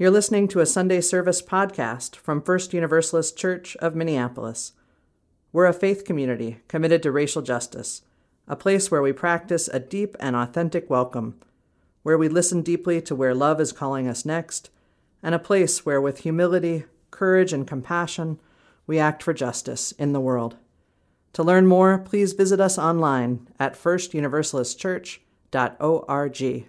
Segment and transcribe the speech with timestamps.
[0.00, 4.72] You're listening to a Sunday service podcast from First Universalist Church of Minneapolis.
[5.52, 8.00] We're a faith community committed to racial justice,
[8.48, 11.38] a place where we practice a deep and authentic welcome,
[12.02, 14.70] where we listen deeply to where love is calling us next,
[15.22, 18.40] and a place where, with humility, courage, and compassion,
[18.86, 20.56] we act for justice in the world.
[21.34, 26.66] To learn more, please visit us online at firstuniversalistchurch.org.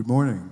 [0.00, 0.50] Good morning.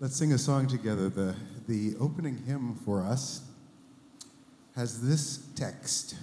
[0.00, 1.08] Let's sing a song together.
[1.08, 1.34] The,
[1.66, 3.40] the opening hymn for us
[4.76, 6.14] has this text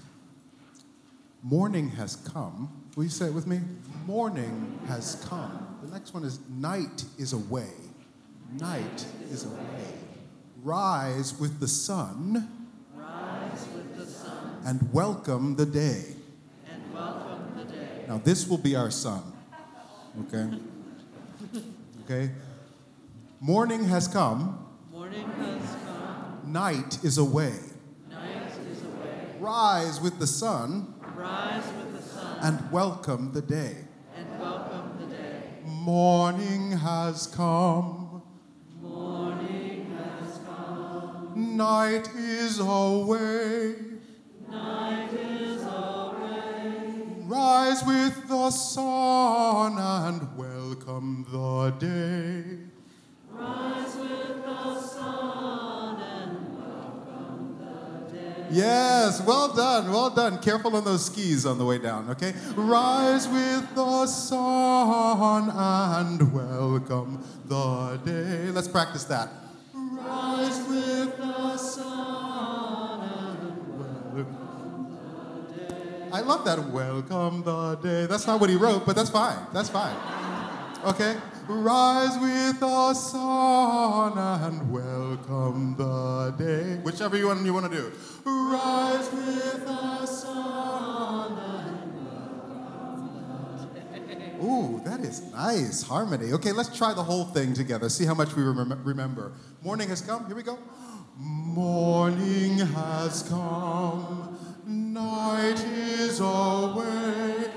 [1.41, 2.69] Morning has come.
[2.95, 3.61] Will you say it with me?
[4.05, 5.79] Morning has come.
[5.81, 7.73] The next one is Night is away.
[8.59, 9.95] Night is away.
[10.61, 12.67] Rise with the sun.
[12.93, 14.61] Rise with the sun.
[14.63, 16.03] And welcome the day.
[16.71, 18.05] And welcome the day.
[18.07, 19.23] Now, this will be our sun.
[20.19, 20.49] Okay?
[22.03, 22.31] Okay?
[23.39, 24.67] Morning has come.
[24.91, 26.41] Morning has come.
[26.45, 27.53] Night is away.
[28.09, 29.25] Night is away.
[29.39, 30.93] Rise with the sun.
[31.15, 32.37] Rise with the sun.
[32.41, 33.77] And welcome the day.
[34.17, 35.43] And welcome the day.
[35.65, 38.21] Morning has come.
[38.81, 41.55] Morning has come.
[41.55, 43.90] Night is away.
[48.41, 52.57] The sun and welcome the day.
[53.29, 58.47] Rise with the sun and welcome the day.
[58.49, 60.39] Yes, well done, well done.
[60.39, 62.33] Careful on those skis on the way down, okay?
[62.55, 68.49] Rise with the sun and welcome the day.
[68.49, 69.29] Let's practice that.
[76.13, 76.59] I love that.
[76.69, 78.05] Welcome the day.
[78.05, 79.37] That's not what he wrote, but that's fine.
[79.53, 79.95] That's fine.
[80.85, 81.15] Okay?
[81.47, 86.79] Rise with the sun and welcome the day.
[86.83, 87.91] Whichever you want, you want to do.
[88.25, 93.69] Rise with the sun and welcome
[93.99, 94.33] the day.
[94.43, 95.81] Ooh, that is nice.
[95.81, 96.33] Harmony.
[96.33, 97.89] Okay, let's try the whole thing together.
[97.89, 99.33] See how much we remem- remember.
[99.63, 100.25] Morning has come.
[100.27, 100.57] Here we go.
[101.17, 104.37] Morning has come.
[104.65, 107.49] Night is away.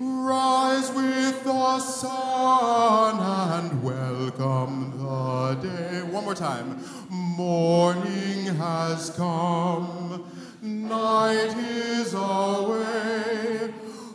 [0.00, 6.02] Rise with the sun and welcome the day.
[6.10, 6.82] One more time.
[7.10, 10.24] Morning has come.
[10.62, 13.74] Night is away.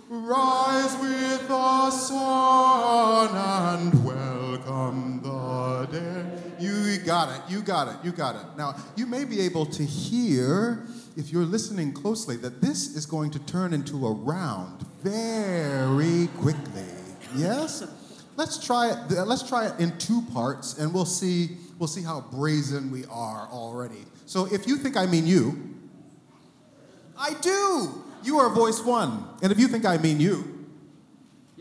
[0.09, 4.02] Rise with the sun and
[7.03, 7.51] got it.
[7.51, 7.95] You got it.
[8.03, 8.45] You got it.
[8.57, 10.85] Now, you may be able to hear,
[11.15, 16.85] if you're listening closely, that this is going to turn into a round very quickly.
[17.35, 17.83] Yes?
[18.35, 19.11] Let's try it.
[19.11, 21.57] Let's try it in two parts, and we'll see.
[21.77, 24.05] We'll see how brazen we are already.
[24.25, 25.75] So, if you think I mean you,
[27.17, 28.03] I do.
[28.23, 30.62] You are voice one, and if you think I mean you,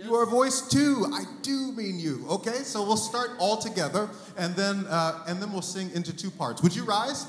[0.03, 1.07] You are voice two.
[1.13, 2.27] I do mean you.
[2.29, 6.31] Okay, so we'll start all together, and then uh, and then we'll sing into two
[6.31, 6.61] parts.
[6.61, 7.25] Would you rise?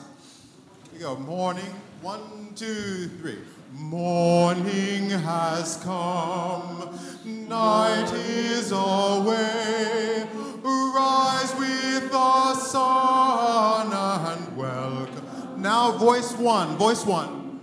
[0.92, 1.16] Here we go.
[1.18, 1.72] Morning.
[2.02, 3.38] One, two, three.
[3.74, 6.98] Morning has come.
[7.24, 10.28] Night is away.
[10.64, 15.62] Rise with the sun and welcome.
[15.62, 16.76] Now, voice one.
[16.78, 17.60] Voice one.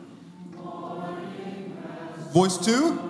[2.33, 3.10] Voice two.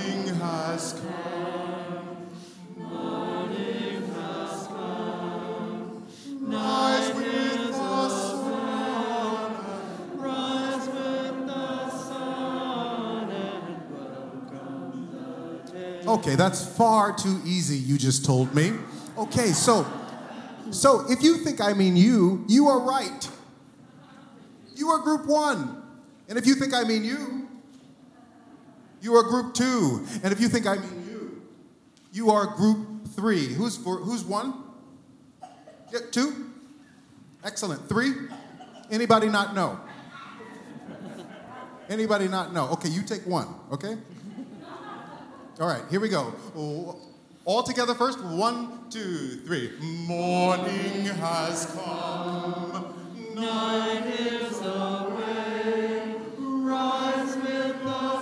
[16.11, 18.73] Okay, that's far too easy, you just told me.
[19.17, 19.85] Okay, so
[20.69, 23.29] so if you think I mean you, you are right.
[24.75, 25.81] You are group one.
[26.27, 27.47] And if you think I mean you,
[29.01, 30.05] you are group two.
[30.21, 31.43] And if you think I mean you,
[32.11, 33.47] you are group three.
[33.47, 34.53] Who's for, who's one?
[35.93, 36.51] Yeah, two?
[37.41, 37.87] Excellent.
[37.87, 38.13] Three?
[38.89, 39.79] Anybody not know?
[41.89, 42.67] Anybody not know?
[42.71, 43.97] Okay, you take one, okay?
[45.61, 46.33] All right, here we go.
[47.45, 48.19] All together first.
[48.19, 49.71] One, two, three.
[49.79, 52.95] Morning has come.
[53.35, 56.15] Night is away.
[56.39, 58.20] Rise with the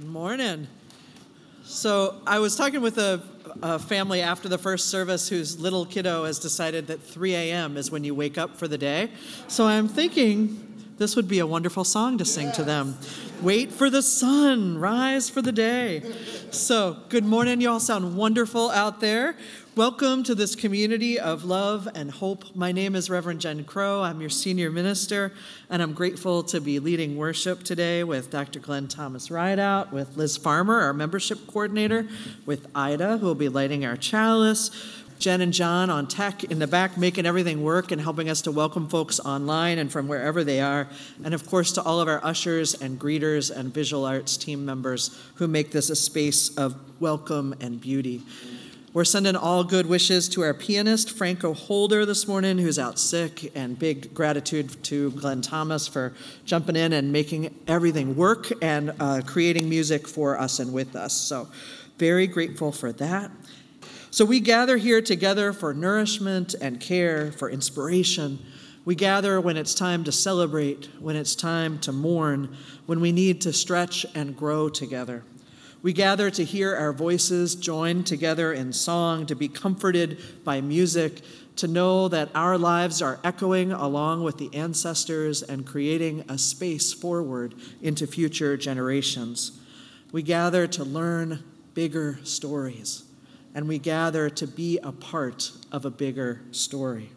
[0.00, 0.66] Good morning.
[1.62, 3.22] So I was talking with a,
[3.60, 7.76] a family after the first service whose little kiddo has decided that 3 a.m.
[7.76, 9.10] is when you wake up for the day.
[9.46, 12.96] So I'm thinking this would be a wonderful song to sing to them.
[13.42, 16.02] Wait for the sun, rise for the day.
[16.50, 17.62] So, good morning.
[17.62, 19.34] You all sound wonderful out there.
[19.76, 22.54] Welcome to this community of love and hope.
[22.54, 24.02] My name is Reverend Jen Crow.
[24.02, 25.32] I'm your senior minister,
[25.70, 28.58] and I'm grateful to be leading worship today with Dr.
[28.58, 32.06] Glenn Thomas Rideout, with Liz Farmer, our membership coordinator,
[32.44, 34.70] with Ida, who will be lighting our chalice,
[35.20, 38.50] Jen and John on tech in the back, making everything work and helping us to
[38.50, 40.88] welcome folks online and from wherever they are.
[41.22, 45.20] And of course, to all of our ushers and greeters and visual arts team members
[45.34, 48.22] who make this a space of welcome and beauty.
[48.94, 53.52] We're sending all good wishes to our pianist, Franco Holder, this morning, who's out sick,
[53.54, 56.14] and big gratitude to Glenn Thomas for
[56.46, 61.12] jumping in and making everything work and uh, creating music for us and with us.
[61.12, 61.48] So,
[61.98, 63.30] very grateful for that.
[64.12, 68.40] So, we gather here together for nourishment and care, for inspiration.
[68.84, 73.40] We gather when it's time to celebrate, when it's time to mourn, when we need
[73.42, 75.22] to stretch and grow together.
[75.82, 81.20] We gather to hear our voices joined together in song, to be comforted by music,
[81.56, 86.92] to know that our lives are echoing along with the ancestors and creating a space
[86.92, 89.60] forward into future generations.
[90.10, 93.04] We gather to learn bigger stories,
[93.54, 97.10] and we gather to be a part of a bigger story.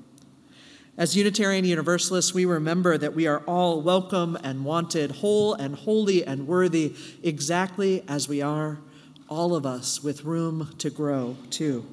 [0.95, 6.23] As Unitarian Universalists, we remember that we are all welcome and wanted, whole and holy
[6.23, 8.79] and worthy, exactly as we are,
[9.27, 11.85] all of us with room to grow, too.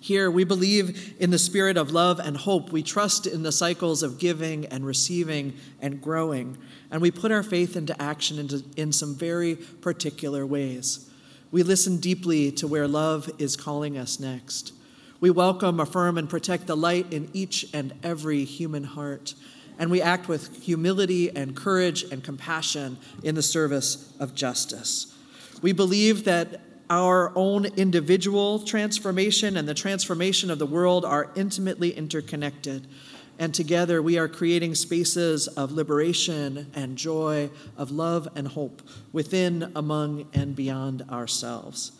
[0.00, 2.72] Here, we believe in the spirit of love and hope.
[2.72, 6.58] We trust in the cycles of giving and receiving and growing.
[6.90, 11.10] And we put our faith into action into, in some very particular ways.
[11.54, 14.72] We listen deeply to where love is calling us next.
[15.20, 19.34] We welcome, affirm, and protect the light in each and every human heart.
[19.78, 25.14] And we act with humility and courage and compassion in the service of justice.
[25.62, 31.92] We believe that our own individual transformation and the transformation of the world are intimately
[31.92, 32.88] interconnected.
[33.38, 39.72] And together we are creating spaces of liberation and joy, of love and hope within,
[39.74, 41.92] among, and beyond ourselves.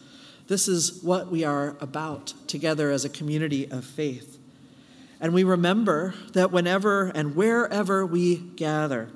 [0.46, 4.38] This is what we are about together as a community of faith.
[5.20, 9.08] And we remember that whenever and wherever we gather,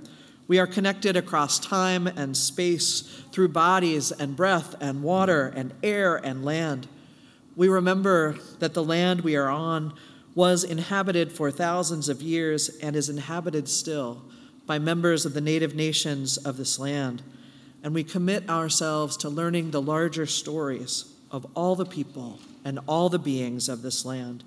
[0.46, 6.16] we are connected across time and space through bodies and breath and water and air
[6.16, 6.88] and land.
[7.54, 9.92] We remember that the land we are on
[10.38, 14.22] was inhabited for thousands of years and is inhabited still
[14.66, 17.20] by members of the native nations of this land.
[17.82, 23.08] And we commit ourselves to learning the larger stories of all the people and all
[23.08, 24.44] the beings of this land.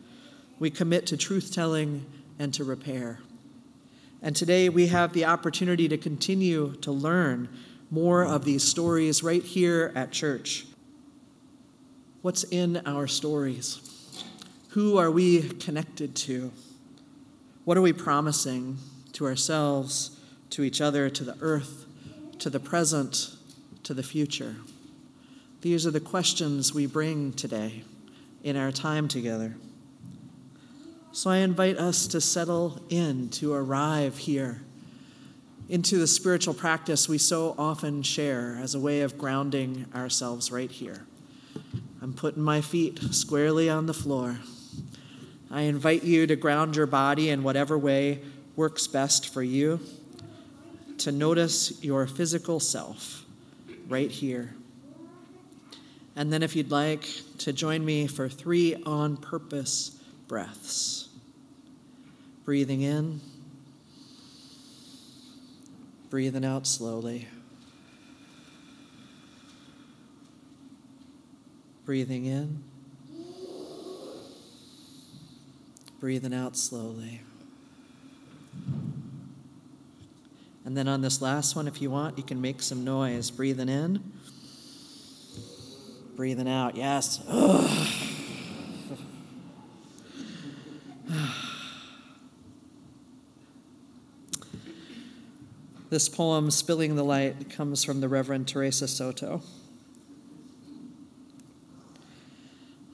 [0.59, 2.05] We commit to truth telling
[2.39, 3.19] and to repair.
[4.21, 7.49] And today we have the opportunity to continue to learn
[7.89, 10.67] more of these stories right here at church.
[12.21, 13.90] What's in our stories?
[14.71, 16.49] Who are we connected to?
[17.65, 18.77] What are we promising
[19.11, 20.17] to ourselves,
[20.51, 21.85] to each other, to the earth,
[22.39, 23.35] to the present,
[23.83, 24.55] to the future?
[25.59, 27.83] These are the questions we bring today
[28.43, 29.57] in our time together.
[31.11, 34.61] So I invite us to settle in, to arrive here
[35.67, 40.71] into the spiritual practice we so often share as a way of grounding ourselves right
[40.71, 41.05] here.
[42.01, 44.37] I'm putting my feet squarely on the floor.
[45.51, 48.21] I invite you to ground your body in whatever way
[48.55, 49.81] works best for you,
[50.99, 53.25] to notice your physical self
[53.89, 54.55] right here.
[56.15, 57.05] And then, if you'd like,
[57.39, 61.09] to join me for three on purpose breaths.
[62.45, 63.19] Breathing in,
[66.09, 67.27] breathing out slowly.
[71.85, 72.63] Breathing in,
[76.01, 77.21] breathing out slowly.
[80.65, 83.29] And then on this last one, if you want, you can make some noise.
[83.29, 84.03] Breathing in,
[86.15, 86.75] breathing out.
[86.75, 87.23] Yes.
[95.89, 99.41] This poem, Spilling the Light, comes from the Reverend Theresa Soto.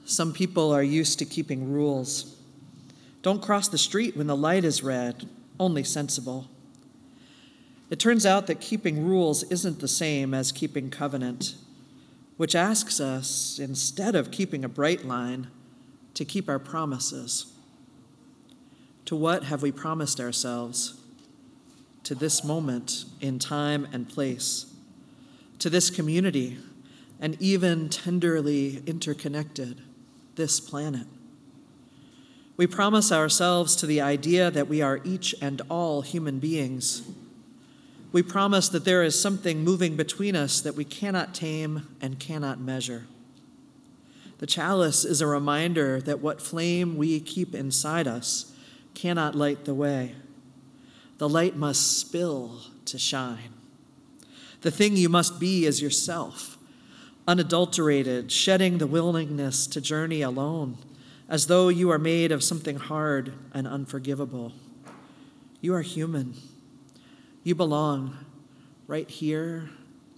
[0.04, 2.37] Some people are used to keeping rules.
[3.22, 6.48] Don't cross the street when the light is red, only sensible.
[7.90, 11.54] It turns out that keeping rules isn't the same as keeping covenant,
[12.36, 15.48] which asks us, instead of keeping a bright line,
[16.14, 17.52] to keep our promises.
[19.06, 20.98] To what have we promised ourselves?
[22.08, 24.64] to this moment in time and place,
[25.58, 26.56] to this community,
[27.20, 29.82] and even tenderly interconnected,
[30.34, 31.06] this planet.
[32.58, 37.08] We promise ourselves to the idea that we are each and all human beings.
[38.10, 42.58] We promise that there is something moving between us that we cannot tame and cannot
[42.58, 43.06] measure.
[44.38, 48.52] The chalice is a reminder that what flame we keep inside us
[48.92, 50.16] cannot light the way.
[51.18, 53.52] The light must spill to shine.
[54.62, 56.58] The thing you must be is yourself,
[57.28, 60.78] unadulterated, shedding the willingness to journey alone,
[61.28, 64.52] as though you are made of something hard and unforgivable.
[65.60, 66.34] You are human.
[67.44, 68.16] You belong
[68.86, 69.68] right here,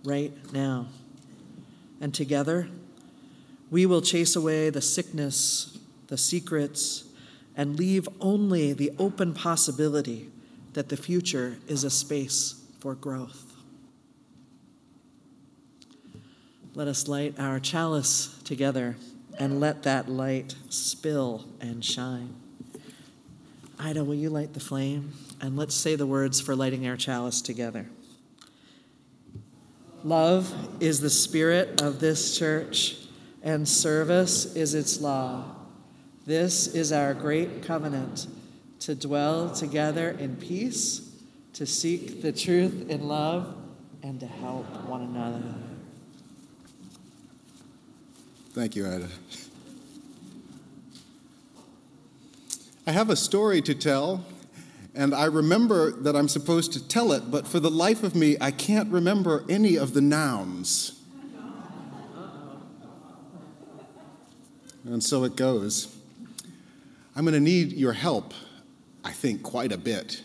[0.04, 0.86] right now.
[2.00, 2.68] And together,
[3.70, 7.04] we will chase away the sickness, the secrets,
[7.56, 10.30] and leave only the open possibility
[10.74, 13.52] that the future is a space for growth.
[16.74, 18.96] Let us light our chalice together
[19.40, 22.34] and let that light spill and shine.
[23.78, 25.14] Ida, will you light the flame?
[25.40, 27.86] And let's say the words for lighting our chalice together.
[30.04, 32.98] Love is the spirit of this church,
[33.42, 35.56] and service is its law.
[36.26, 38.26] This is our great covenant
[38.80, 41.10] to dwell together in peace,
[41.54, 43.56] to seek the truth in love,
[44.02, 45.69] and to help one another.
[48.60, 49.08] Thank you, Ida.
[52.86, 54.22] I have a story to tell,
[54.94, 58.36] and I remember that I'm supposed to tell it, but for the life of me,
[58.38, 61.00] I can't remember any of the nouns.
[64.84, 65.96] and so it goes.
[67.16, 68.34] I'm going to need your help,
[69.02, 70.22] I think, quite a bit.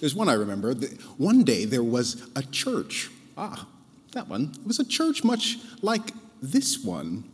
[0.00, 0.74] There's one I remember.
[1.16, 3.08] One day there was a church.
[3.38, 3.68] Ah,
[4.12, 4.52] that one.
[4.60, 7.24] It was a church much like this one,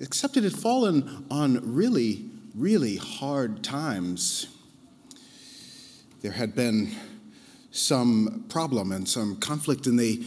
[0.00, 2.24] except it had fallen on really,
[2.54, 4.48] really hard times.
[6.22, 6.92] There had been
[7.70, 10.18] some problem and some conflict, and they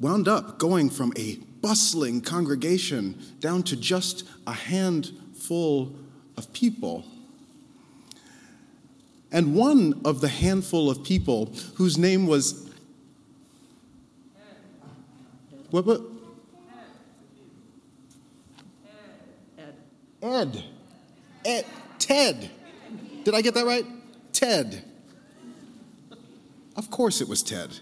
[0.00, 5.96] wound up going from a bustling congregation down to just a handful
[6.36, 7.04] of people.
[9.32, 12.63] And one of the handful of people whose name was.
[15.74, 15.86] What?
[15.86, 16.02] what?
[19.58, 19.74] Ed.
[20.22, 20.64] Ed.
[21.44, 21.66] Ed.
[21.98, 22.50] Ted.
[23.24, 23.84] Did I get that right?
[24.32, 24.84] Ted.
[26.76, 27.76] Of course it was Ted.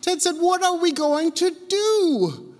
[0.00, 2.56] Ted said, What are we going to do?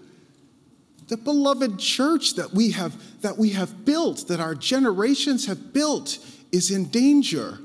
[1.09, 6.19] The beloved church that we have that we have built, that our generations have built,
[6.52, 7.59] is in danger.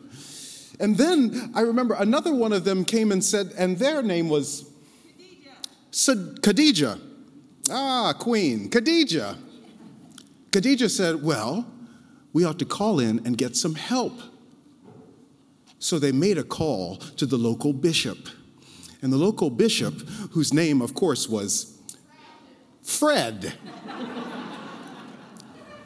[0.80, 4.70] And then I remember another one of them came and said, and their name was
[5.92, 7.00] Khadijah.
[7.70, 9.38] Ah, Queen, Khadijah.
[10.51, 11.65] Khadijah said, Well,
[12.34, 14.20] we ought to call in and get some help.
[15.80, 18.18] So they made a call to the local bishop.
[19.01, 19.94] And the local bishop,
[20.32, 21.77] whose name, of course, was
[22.82, 23.53] Fred.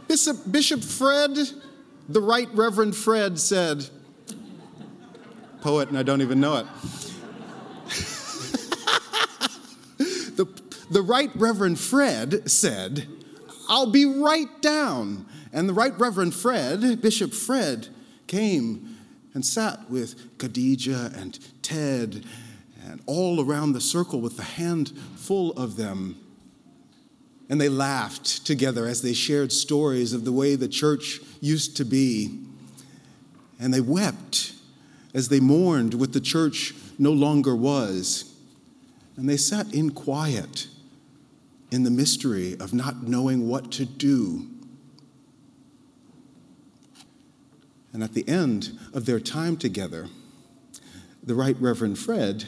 [0.08, 1.38] Bishop, Bishop Fred,
[2.08, 3.90] the Right Reverend Fred, said,
[5.62, 6.66] poet, and I don't even know it.
[10.36, 10.48] the,
[10.92, 13.08] the Right Reverend Fred said,
[13.70, 15.26] I'll be right down.
[15.52, 17.88] And the Right Reverend Fred, Bishop Fred,
[18.28, 18.98] came
[19.34, 22.26] and sat with Khadijah and Ted
[22.86, 26.18] and all around the circle with a handful of them.
[27.50, 31.86] And they laughed together as they shared stories of the way the church used to
[31.86, 32.40] be.
[33.60, 34.54] And they wept
[35.14, 38.34] as they mourned what the church no longer was.
[39.16, 40.68] And they sat in quiet
[41.72, 44.48] in the mystery of not knowing what to do.
[47.94, 50.08] And at the end of their time together,
[51.24, 52.46] the Right Reverend Fred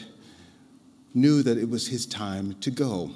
[1.12, 3.10] knew that it was his time to go.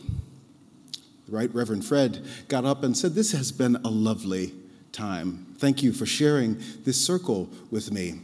[1.27, 4.53] The Right Reverend Fred got up and said, This has been a lovely
[4.93, 5.47] time.
[5.59, 8.21] Thank you for sharing this circle with me.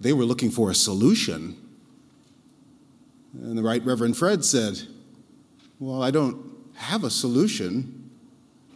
[0.00, 1.56] They were looking for a solution.
[3.32, 4.82] And the Right Reverend Fred said,
[5.78, 6.36] Well, I don't
[6.74, 8.10] have a solution,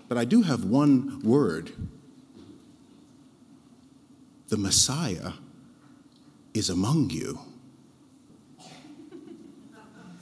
[0.09, 1.72] but I do have one word.
[4.48, 5.33] The Messiah
[6.54, 7.38] is among you.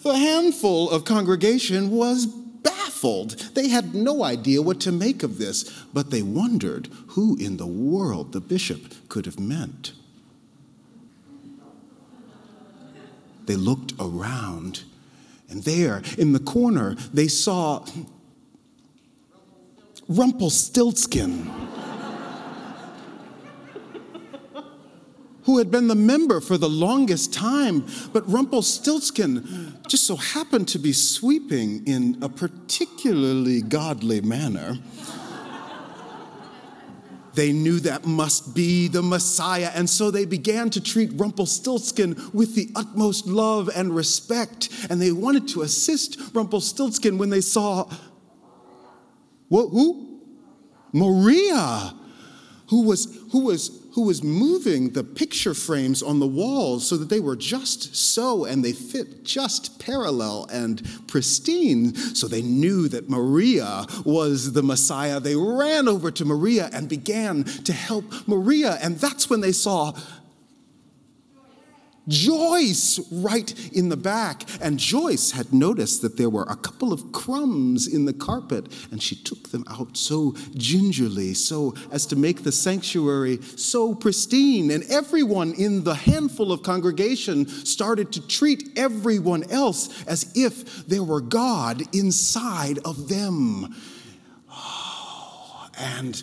[0.02, 3.30] The handful of congregation was baffled.
[3.54, 7.66] They had no idea what to make of this, but they wondered who in the
[7.66, 9.92] world the bishop could have meant.
[13.48, 14.84] They looked around,
[15.48, 17.82] and there in the corner they saw
[20.06, 21.50] Rumpelstiltskin.
[25.44, 30.78] who had been the member for the longest time, but Rumpelstiltskin just so happened to
[30.78, 34.78] be sweeping in a particularly godly manner.
[37.38, 42.56] They knew that must be the Messiah, and so they began to treat Rumpelstiltskin with
[42.56, 44.70] the utmost love and respect.
[44.90, 47.88] And they wanted to assist Rumpelstiltskin when they saw
[49.46, 50.20] what, who?
[50.92, 51.94] Maria,
[52.70, 57.08] who was, who was who was moving the picture frames on the walls so that
[57.08, 61.92] they were just so and they fit just parallel and pristine.
[61.96, 65.18] So they knew that Maria was the Messiah.
[65.18, 68.78] They ran over to Maria and began to help Maria.
[68.80, 69.92] And that's when they saw
[72.08, 74.42] Joyce right in the back.
[74.60, 79.02] And Joyce had noticed that there were a couple of crumbs in the carpet, and
[79.02, 84.70] she took them out so gingerly, so as to make the sanctuary so pristine.
[84.70, 91.04] And everyone in the handful of congregation started to treat everyone else as if there
[91.04, 93.74] were God inside of them.
[94.50, 96.22] Oh, and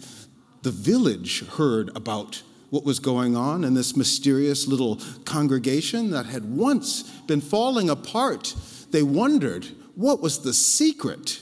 [0.64, 2.42] the village heard about
[2.76, 8.54] what was going on in this mysterious little congregation that had once been falling apart.
[8.92, 11.42] They wondered what was the secret.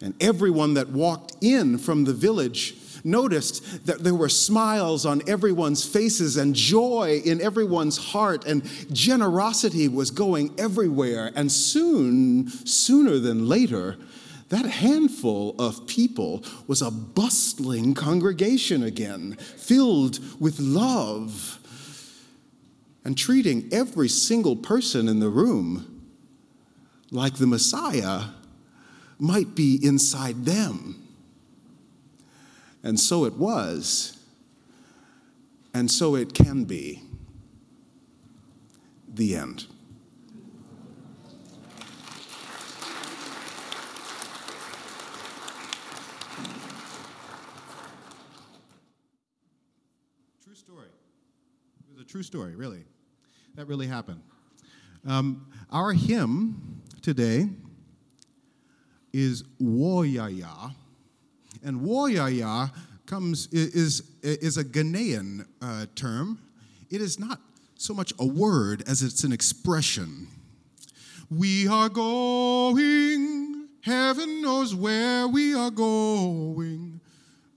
[0.00, 5.84] And everyone that walked in from the village noticed that there were smiles on everyone's
[5.84, 11.32] faces and joy in everyone's heart, and generosity was going everywhere.
[11.36, 13.98] And soon, sooner than later,
[14.52, 21.58] that handful of people was a bustling congregation again, filled with love
[23.02, 26.02] and treating every single person in the room
[27.10, 28.24] like the Messiah
[29.18, 31.02] might be inside them.
[32.82, 34.18] And so it was,
[35.72, 37.00] and so it can be.
[39.14, 39.66] The end.
[50.52, 50.88] True story.
[50.88, 52.84] It was a true story, really.
[53.54, 54.20] That really happened.
[55.06, 57.48] Um, our hymn today
[59.14, 60.74] is Woyaya.
[61.64, 62.70] And Woyaya
[63.06, 66.38] comes, is, is a Ghanaian uh, term.
[66.90, 67.40] It is not
[67.78, 70.28] so much a word as it's an expression.
[71.30, 77.00] We are going, heaven knows where we are going,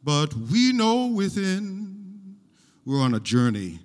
[0.02, 2.38] but we know within
[2.86, 3.80] we're on a journey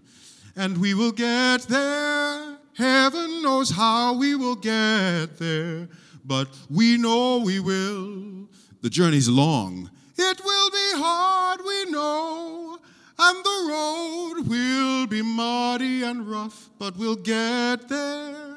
[0.57, 2.59] and we will get there.
[2.77, 5.89] Heaven knows how we will get there,
[6.25, 8.49] but we know we will.
[8.83, 9.91] The journey's long.
[10.17, 12.79] It will be hard, we know,
[13.19, 18.57] and the road will be muddy and rough, but we'll get there.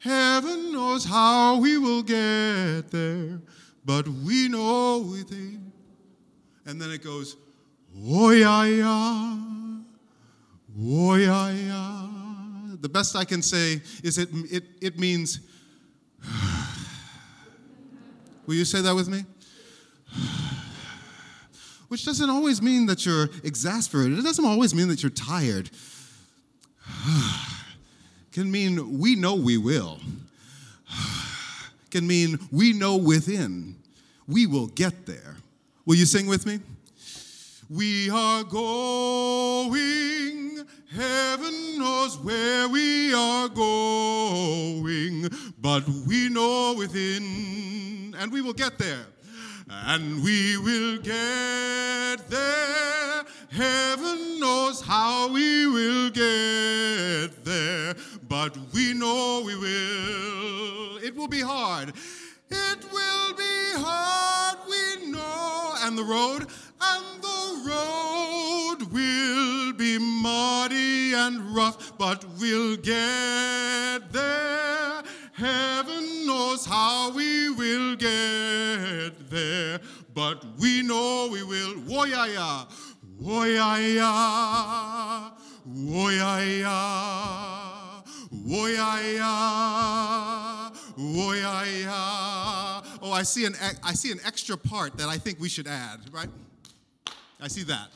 [0.00, 3.40] Heaven knows how we will get there,
[3.84, 5.72] but we know within.
[6.64, 7.36] And then it goes,
[8.06, 9.67] oh yeah, yeah.
[12.80, 15.40] The best I can say is it, it, it means,
[18.46, 19.24] will you say that with me?
[21.88, 24.20] Which doesn't always mean that you're exasperated.
[24.20, 25.68] It doesn't always mean that you're tired.
[28.32, 29.98] Can mean we know we will.
[31.90, 33.74] Can mean we know within
[34.28, 35.38] we will get there.
[35.86, 36.60] Will you sing with me?
[37.70, 39.76] We are going,
[40.90, 45.28] heaven knows where we are going,
[45.60, 49.04] but we know within, and we will get there.
[49.68, 53.24] And we will get there.
[53.50, 57.94] Heaven knows how we will get there,
[58.28, 60.96] but we know we will.
[61.04, 61.92] It will be hard.
[62.50, 65.74] It will be hard, we know.
[65.82, 66.46] And the road,
[66.80, 75.02] and the road will be muddy and rough, but we'll get there.
[75.32, 79.80] Heaven knows how we will get there,
[80.14, 81.74] but we know we will.
[81.82, 82.66] Woyaya,
[83.22, 84.12] woyaya,
[85.68, 86.80] woyaya,
[88.34, 89.34] woyaya,
[90.98, 92.84] woyaya.
[93.00, 96.00] Oh, I see an I see an extra part that I think we should add,
[96.12, 96.28] right?
[97.40, 97.88] I see that.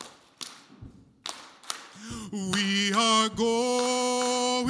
[2.31, 4.69] We are going,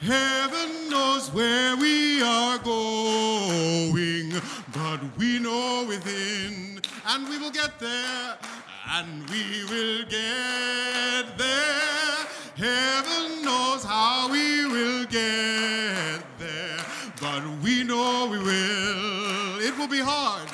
[0.00, 4.32] heaven knows where we are going,
[4.72, 8.36] but we know within, and we will get there,
[8.90, 12.26] and we will get there.
[12.56, 16.78] Heaven knows how we will get there,
[17.20, 19.60] but we know we will.
[19.60, 20.48] It will be hard.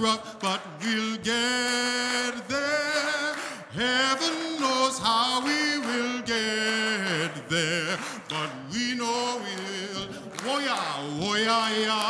[0.00, 3.34] Rough, but we'll get there.
[3.72, 10.06] Heaven knows how we will get there, but we know we will.
[10.40, 12.00] Woya, oh woya, ya,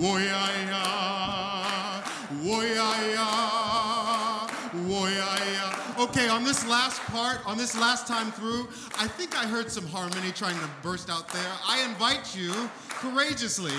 [0.00, 1.19] oh ya, woya, oh
[6.10, 8.66] Okay, on this last part, on this last time through,
[8.98, 11.52] I think I heard some harmony trying to burst out there.
[11.64, 12.52] I invite you
[12.88, 13.70] courageously.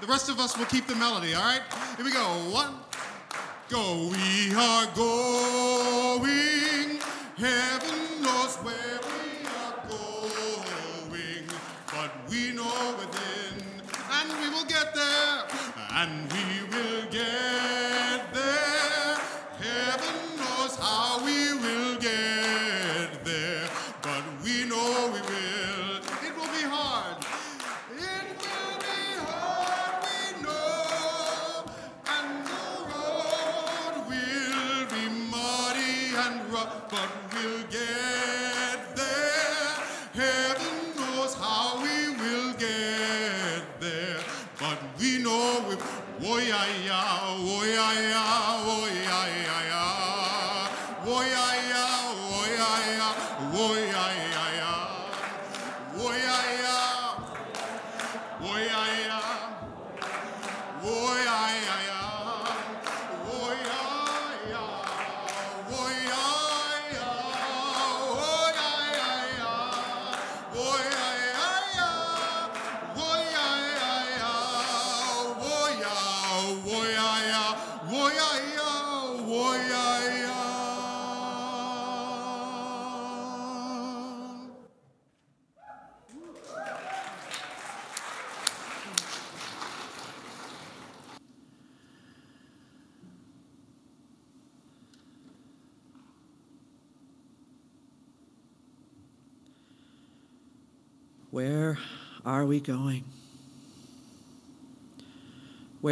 [0.00, 1.60] The rest of us will keep the melody, all right?
[1.96, 2.24] Here we go.
[2.50, 2.76] One,
[3.68, 4.08] go.
[4.10, 6.98] We are going.
[7.36, 11.44] Heaven knows where we are going,
[11.92, 13.62] but we know within,
[14.12, 15.44] and we will get there,
[15.92, 16.65] and we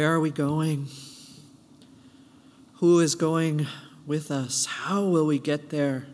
[0.05, 0.87] Where are we going?
[2.73, 3.65] Who is going
[4.05, 4.67] with us?
[4.67, 6.05] How will we get there?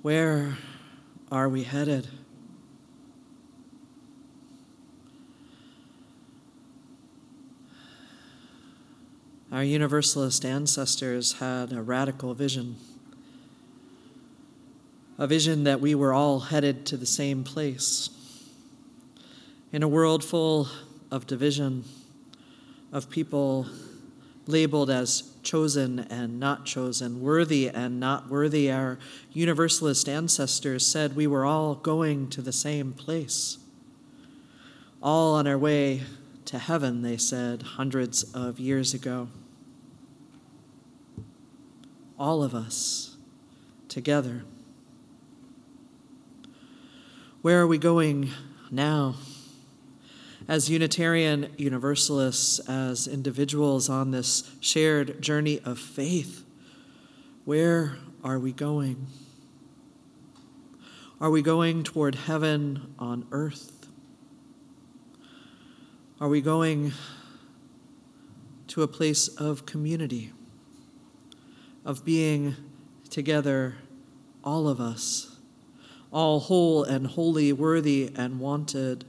[0.00, 0.56] Where
[1.30, 2.08] are we headed?
[9.52, 12.76] Our Universalist ancestors had a radical vision
[15.18, 18.08] a vision that we were all headed to the same place.
[19.72, 20.70] In a world full
[21.10, 21.84] of division,
[22.94, 23.66] of people
[24.46, 29.00] labeled as chosen and not chosen, worthy and not worthy, our
[29.32, 33.58] Universalist ancestors said we were all going to the same place.
[35.02, 36.02] All on our way
[36.44, 39.28] to heaven, they said hundreds of years ago.
[42.16, 43.16] All of us
[43.88, 44.44] together.
[47.42, 48.30] Where are we going
[48.70, 49.16] now?
[50.46, 56.44] As Unitarian Universalists, as individuals on this shared journey of faith,
[57.44, 59.06] where are we going?
[61.20, 63.88] Are we going toward heaven on earth?
[66.20, 66.92] Are we going
[68.68, 70.32] to a place of community,
[71.84, 72.56] of being
[73.08, 73.76] together,
[74.42, 75.34] all of us?
[76.14, 79.04] all whole and holy, worthy and wanted,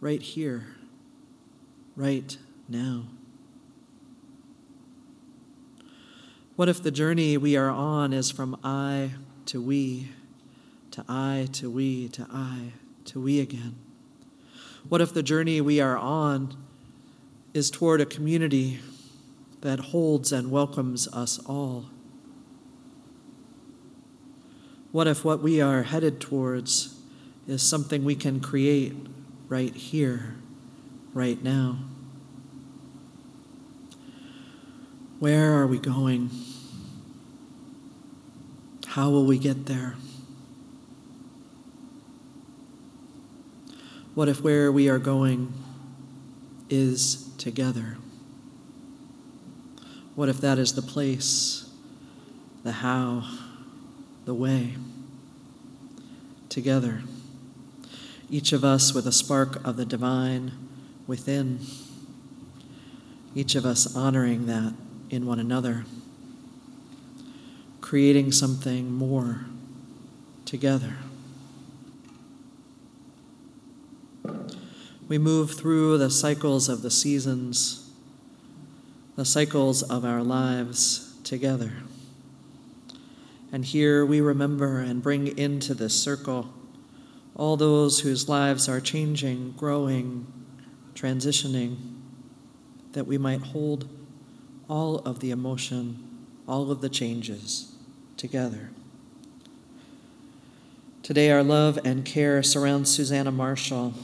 [0.00, 0.66] right here,
[1.96, 2.36] right
[2.68, 3.04] now.
[6.56, 9.12] What if the journey we are on is from I
[9.46, 10.08] to we,
[10.90, 12.72] to I to we, to I
[13.06, 13.76] to we again?
[14.88, 16.56] What if the journey we are on
[17.54, 18.80] is toward a community
[19.60, 21.86] that holds and welcomes us all?
[24.90, 26.98] What if what we are headed towards
[27.46, 28.96] is something we can create
[29.48, 30.36] right here,
[31.14, 31.78] right now?
[35.18, 36.30] Where are we going?
[38.86, 39.96] How will we get there?
[44.14, 45.52] What if where we are going
[46.68, 47.96] is together?
[50.14, 51.70] What if that is the place,
[52.64, 53.24] the how?
[54.28, 54.74] the way
[56.50, 57.00] together,
[58.30, 60.52] each of us with a spark of the divine
[61.06, 61.60] within,
[63.34, 64.74] each of us honoring that
[65.10, 65.84] in one another,
[67.80, 69.46] creating something more
[70.44, 70.96] together.
[75.08, 77.90] We move through the cycles of the seasons,
[79.16, 81.72] the cycles of our lives together.
[83.50, 86.52] And here we remember and bring into this circle
[87.38, 90.26] all those whose lives are changing, growing,
[90.94, 91.76] transitioning,
[92.92, 93.88] that we might hold
[94.68, 97.72] all of the emotion, all of the changes
[98.16, 98.70] together.
[101.04, 103.94] Today, our love and care surrounds Susanna Marshall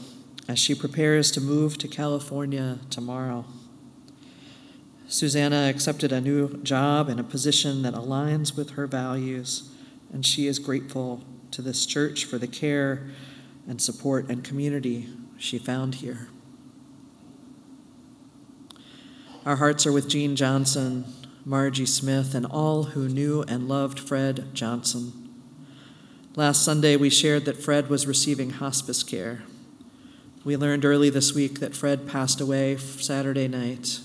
[0.47, 3.45] as she prepares to move to California tomorrow.
[5.07, 9.69] Susanna accepted a new job and a position that aligns with her values,
[10.13, 11.21] and she is grateful
[11.51, 13.09] to this church for the care
[13.67, 16.29] and support and community she found here.
[19.45, 21.05] Our hearts are with Jean Johnson,
[21.43, 25.29] Margie Smith, and all who knew and loved Fred Johnson.
[26.35, 29.43] Last Sunday, we shared that Fred was receiving hospice care.
[30.43, 33.99] We learned early this week that Fred passed away Saturday night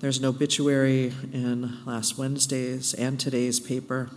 [0.00, 4.08] there's an obituary in last Wednesday's and today's paper,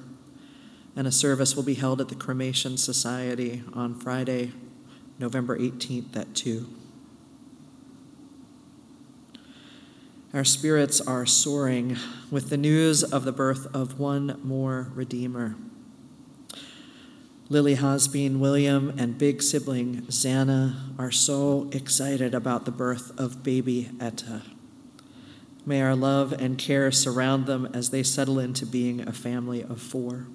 [0.95, 4.51] and a service will be held at the Cremation Society on Friday,
[5.19, 6.67] November 18th at 2.
[10.33, 11.97] Our spirits are soaring
[12.31, 15.55] with the news of the birth of one more Redeemer.
[17.49, 23.91] Lily Hosbein, William, and big sibling Xana are so excited about the birth of baby
[23.99, 24.41] Etta.
[25.67, 29.79] May our love and care surround them as they settle into being a family of
[29.79, 30.27] four.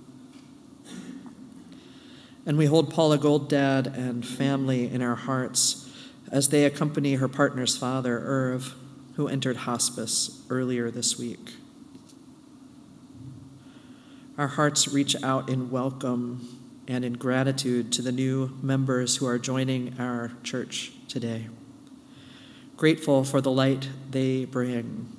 [2.48, 5.86] And we hold Paula Golddad and family in our hearts
[6.32, 8.74] as they accompany her partner's father, Irv,
[9.16, 11.52] who entered hospice earlier this week.
[14.38, 19.38] Our hearts reach out in welcome and in gratitude to the new members who are
[19.38, 21.48] joining our church today.
[22.78, 25.14] Grateful for the light they bring,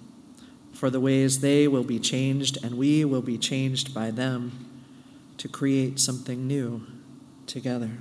[0.74, 4.66] for the ways they will be changed and we will be changed by them
[5.38, 6.88] to create something new
[7.50, 7.92] together.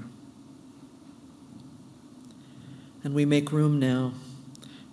[3.03, 4.13] And we make room now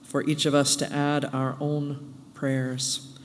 [0.01, 3.17] for each of us to add our own prayers,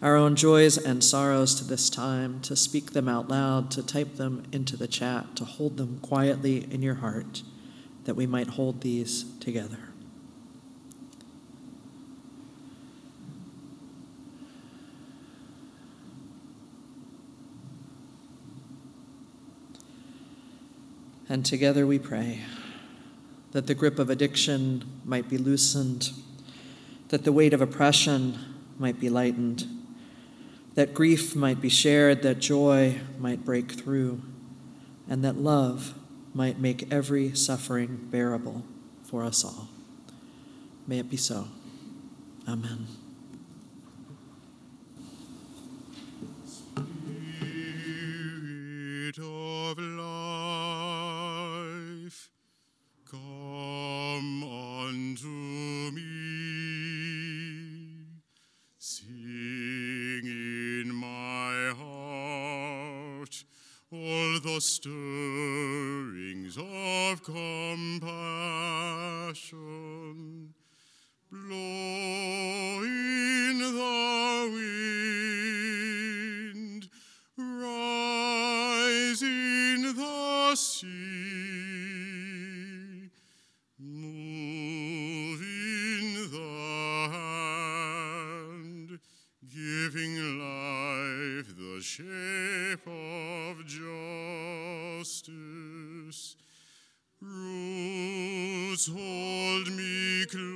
[0.00, 4.16] our own joys and sorrows to this time, to speak them out loud, to type
[4.16, 7.42] them into the chat, to hold them quietly in your heart,
[8.04, 9.90] that we might hold these together.
[21.36, 22.40] And together we pray
[23.52, 26.12] that the grip of addiction might be loosened
[27.08, 28.38] that the weight of oppression
[28.78, 29.66] might be lightened,
[30.76, 34.22] that grief might be shared, that joy might break through,
[35.10, 35.92] and that love
[36.32, 38.64] might make every suffering bearable
[39.04, 39.68] for us all.
[40.86, 41.48] May it be so.
[42.48, 42.86] Amen.
[64.66, 68.02] Stirrings of compassion.
[71.30, 74.50] Blow in the
[76.52, 76.88] wind,
[77.36, 80.86] rise in the sea,
[83.78, 88.98] move in the hand,
[89.48, 92.25] giving life the shape
[98.76, 100.52] Roots hold me close,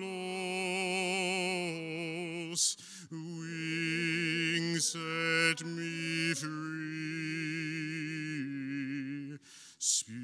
[3.11, 6.51] wings set me free.
[9.79, 10.20] Spirit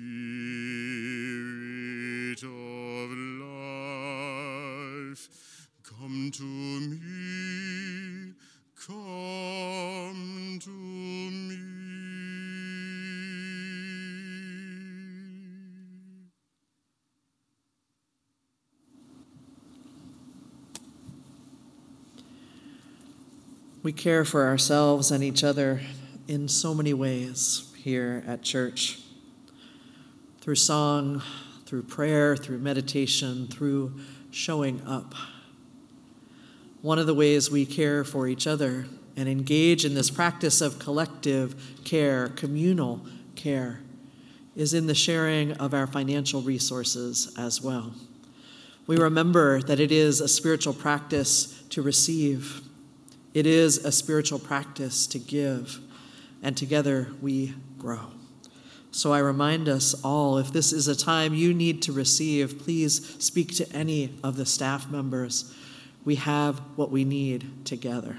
[23.87, 25.81] We care for ourselves and each other
[26.27, 28.99] in so many ways here at church
[30.41, 31.23] through song,
[31.67, 33.95] through prayer, through meditation, through
[34.33, 35.15] showing up.
[36.83, 40.81] One of the ways we care for each other and engage in this practice of
[40.81, 43.03] collective care, communal
[43.37, 43.83] care,
[44.57, 47.95] is in the sharing of our financial resources as well.
[48.89, 52.63] We remember that it is a spiritual practice to receive,
[53.37, 55.79] it is a spiritual practice to give,
[56.43, 58.01] and together we grow.
[58.93, 63.23] So I remind us all if this is a time you need to receive, please
[63.23, 65.55] speak to any of the staff members.
[66.07, 68.17] We have what we need together.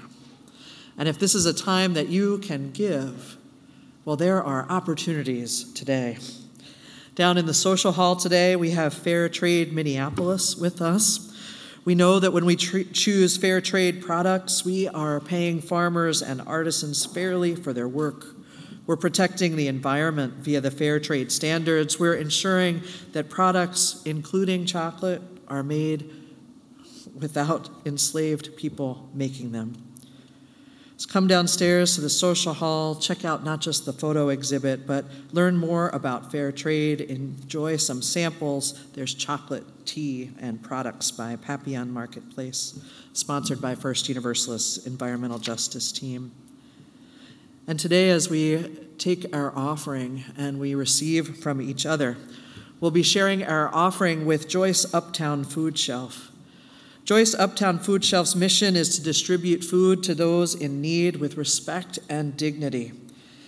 [0.96, 3.38] And if this is a time that you can give,
[4.04, 6.18] well, there are opportunities today.
[7.16, 11.27] Down in the social hall today, we have Fair Trade Minneapolis with us.
[11.88, 16.42] We know that when we tr- choose fair trade products, we are paying farmers and
[16.42, 18.26] artisans fairly for their work.
[18.86, 21.98] We're protecting the environment via the fair trade standards.
[21.98, 22.82] We're ensuring
[23.12, 26.10] that products, including chocolate, are made
[27.14, 29.87] without enslaved people making them.
[30.98, 35.04] So come downstairs to the social hall, check out not just the photo exhibit, but
[35.30, 38.84] learn more about fair trade, enjoy some samples.
[38.94, 46.32] There's chocolate, tea, and products by Papillon Marketplace, sponsored by First Universalist Environmental Justice Team.
[47.68, 48.64] And today, as we
[48.98, 52.16] take our offering and we receive from each other,
[52.80, 56.32] we'll be sharing our offering with Joyce Uptown Food Shelf.
[57.08, 61.98] Joyce Uptown Food Shelf's mission is to distribute food to those in need with respect
[62.10, 62.92] and dignity,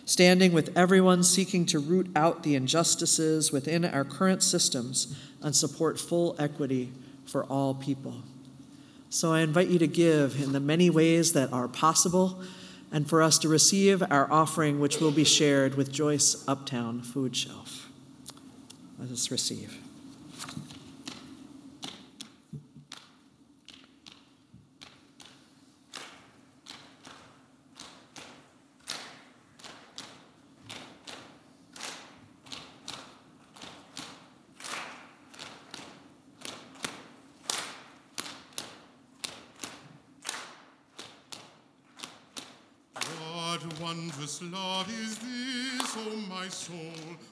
[0.07, 6.01] standing with everyone seeking to root out the injustices within our current systems and support
[6.01, 6.91] full equity
[7.27, 8.23] for all people.
[9.11, 12.41] So I invite you to give in the many ways that are possible
[12.91, 17.37] and for us to receive our offering, which will be shared with Joyce Uptown Food
[17.37, 17.91] Shelf.
[18.99, 19.80] Let us receive.
[44.43, 46.77] Love is this, O my soul,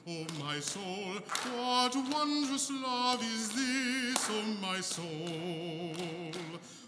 [0.07, 1.17] O my soul?
[1.57, 5.95] What wondrous love is this, O my soul?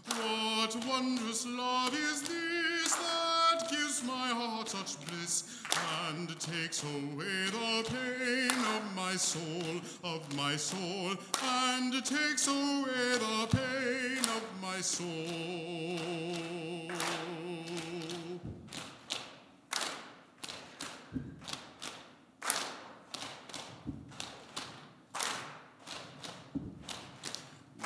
[0.05, 5.63] What wondrous love is this that gives my heart such bliss
[6.07, 13.47] and takes away the pain of my soul, of my soul, and takes away the
[13.49, 16.51] pain of my soul?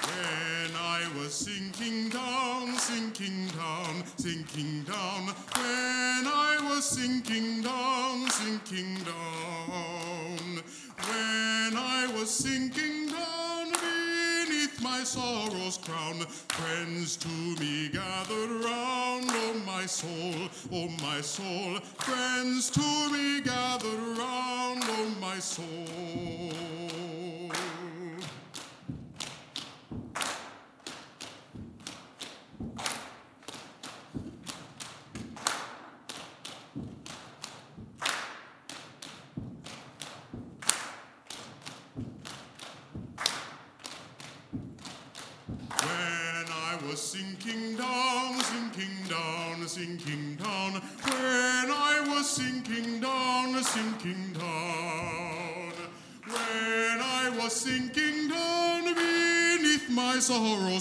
[0.05, 5.25] When I was sinking down, sinking down, sinking down.
[5.57, 10.63] When I was sinking down, sinking down.
[11.09, 19.25] When I was sinking down beneath my sorrow's crown, friends to me gathered round.
[19.27, 21.75] Oh my soul, oh my soul.
[22.07, 24.81] Friends to me gathered round.
[24.85, 26.84] Oh my soul.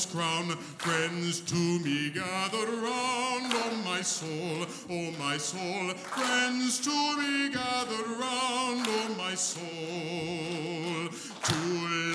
[0.07, 3.53] Crown, friends to me gathered round.
[3.53, 5.91] Oh my soul, oh my soul.
[5.95, 8.87] Friends to me gathered round.
[8.89, 9.65] Oh my soul.
[11.45, 11.55] To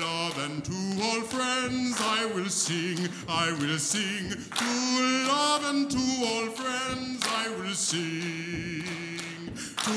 [0.00, 4.30] love and to all friends I will sing, I will sing.
[4.30, 8.84] To love and to all friends I will sing.
[9.84, 9.92] To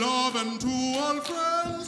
[0.00, 1.79] love and to all friends,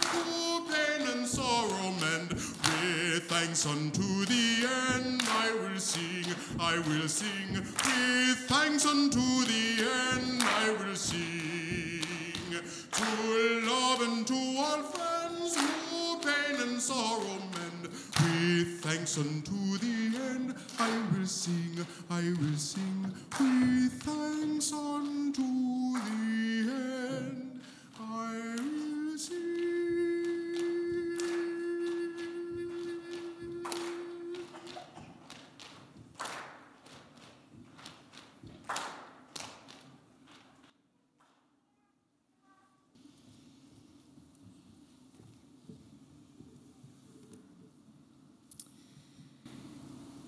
[3.43, 6.27] thanks unto the end I will sing,
[6.61, 7.55] I will sing.
[7.55, 9.83] With thanks unto the
[10.15, 12.05] end I will sing.
[12.93, 17.89] To love and to all friends, who pain and sorrow mend.
[18.23, 23.13] With thanks unto the end, I will sing, I will sing.
[23.41, 25.43] With thanks unto
[26.07, 27.61] the end,
[27.99, 29.82] I will sing.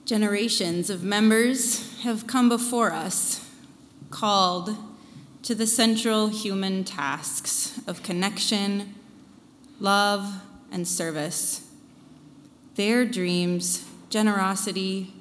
[0.04, 3.48] Generations of members have come before us,
[4.10, 4.76] called
[5.42, 8.94] to the central human tasks of connection,
[9.80, 11.70] love, and service.
[12.74, 15.14] Their dreams, generosity,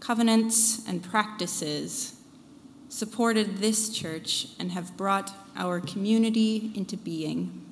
[0.00, 2.16] covenants, and practices
[2.88, 7.66] supported this church and have brought our community into being.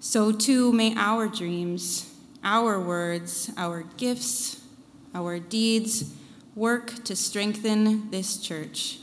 [0.00, 2.12] So too may our dreams,
[2.46, 4.62] our words, our gifts,
[5.12, 6.14] our deeds
[6.54, 9.00] work to strengthen this church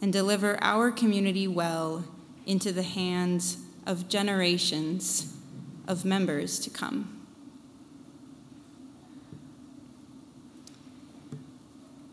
[0.00, 2.04] and deliver our community well
[2.46, 5.36] into the hands of generations
[5.88, 7.26] of members to come.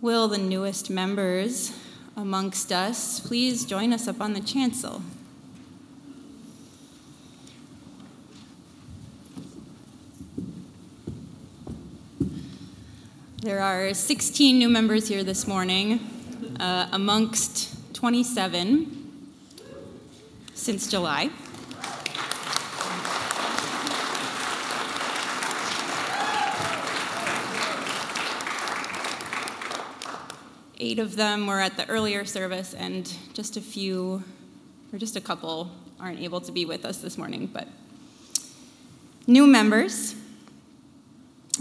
[0.01, 1.77] Will the newest members
[2.17, 5.03] amongst us please join us up on the chancel?
[13.41, 15.99] There are 16 new members here this morning,
[16.59, 19.33] uh, amongst 27
[20.53, 21.31] since July.
[30.77, 34.23] eight of them were at the earlier service, and just a few,
[34.93, 37.47] or just a couple, aren't able to be with us this morning.
[37.47, 37.67] But
[39.25, 40.13] new members,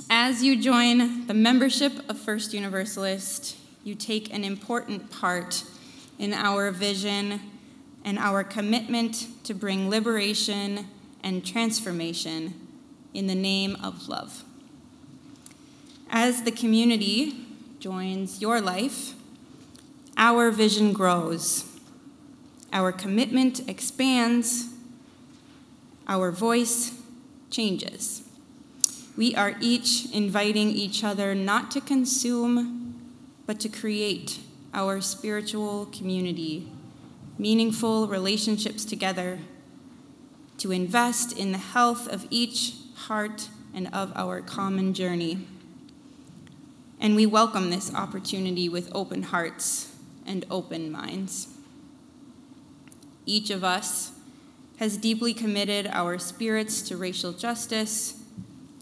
[0.09, 5.65] as you join the membership of First Universalist, you take an important part
[6.19, 7.41] in our vision
[8.05, 10.87] and our commitment to bring liberation
[11.23, 12.55] and transformation
[13.13, 14.45] in the name of love.
[16.09, 17.47] As the community
[17.79, 19.15] joins your life,
[20.17, 21.65] our vision grows,
[22.73, 24.69] our commitment expands,
[26.07, 26.95] our voice
[27.51, 28.30] changes.
[29.17, 32.95] We are each inviting each other not to consume,
[33.47, 34.39] but to create
[34.73, 36.69] our spiritual community,
[37.39, 39.41] meaningful relationships together,
[40.59, 45.47] to invest in the health of each heart and of our common journey.
[47.01, 49.97] And we welcome this opportunity with open hearts
[50.27, 51.49] and open minds.
[53.27, 54.13] Each of us
[54.77, 58.20] has deeply committed our spirits to racial justice,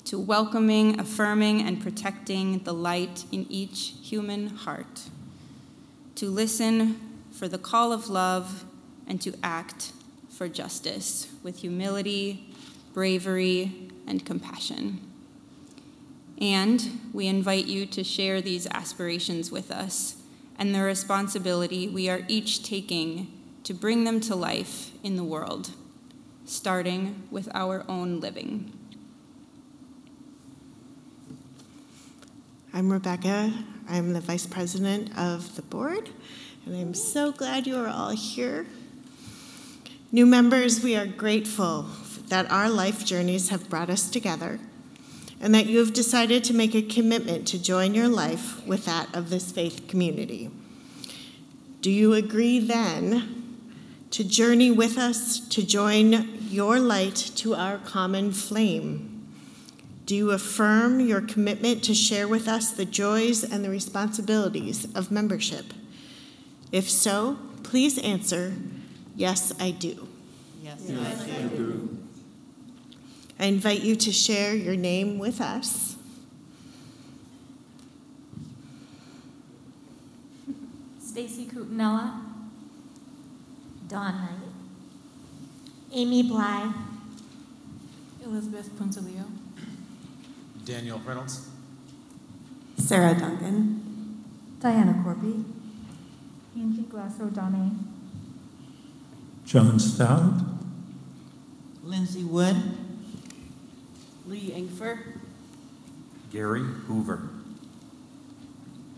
[0.09, 5.03] to welcoming, affirming, and protecting the light in each human heart,
[6.15, 6.99] to listen
[7.31, 8.65] for the call of love,
[9.07, 9.93] and to act
[10.31, 12.55] for justice with humility,
[12.95, 14.99] bravery, and compassion.
[16.41, 20.17] And we invite you to share these aspirations with us
[20.59, 23.31] and the responsibility we are each taking
[23.63, 25.69] to bring them to life in the world,
[26.47, 28.73] starting with our own living.
[32.71, 33.51] I'm Rebecca.
[33.89, 36.11] I'm the vice president of the board,
[36.67, 38.67] and I'm so glad you are all here.
[40.13, 41.87] New members, we are grateful
[42.29, 44.61] that our life journeys have brought us together
[45.41, 49.15] and that you have decided to make a commitment to join your life with that
[49.15, 50.51] of this faith community.
[51.81, 53.65] Do you agree then
[54.11, 59.08] to journey with us to join your light to our common flame?
[60.09, 65.11] Do you affirm your commitment to share with us the joys and the responsibilities of
[65.11, 65.75] membership?
[66.73, 68.55] If so, please answer,
[69.15, 70.09] Yes, I do.
[70.63, 71.99] Yes, yes I do.
[73.39, 75.97] I invite you to share your name with us.
[81.05, 82.23] Stacy Cutinella,
[83.89, 84.49] Dawn Knight,
[85.93, 86.73] Amy Bly,
[88.25, 89.38] Elizabeth Punzalillo,
[90.69, 91.49] Daniel Reynolds,
[92.77, 94.23] Sarah Duncan,
[94.61, 95.43] Diana Corby,
[96.55, 97.71] Angie Glass O'Donnell,
[99.47, 100.35] John Stout,
[101.83, 102.55] Lindsay Wood,
[104.27, 104.99] Lee Ingfer,
[106.31, 107.31] Gary Hoover,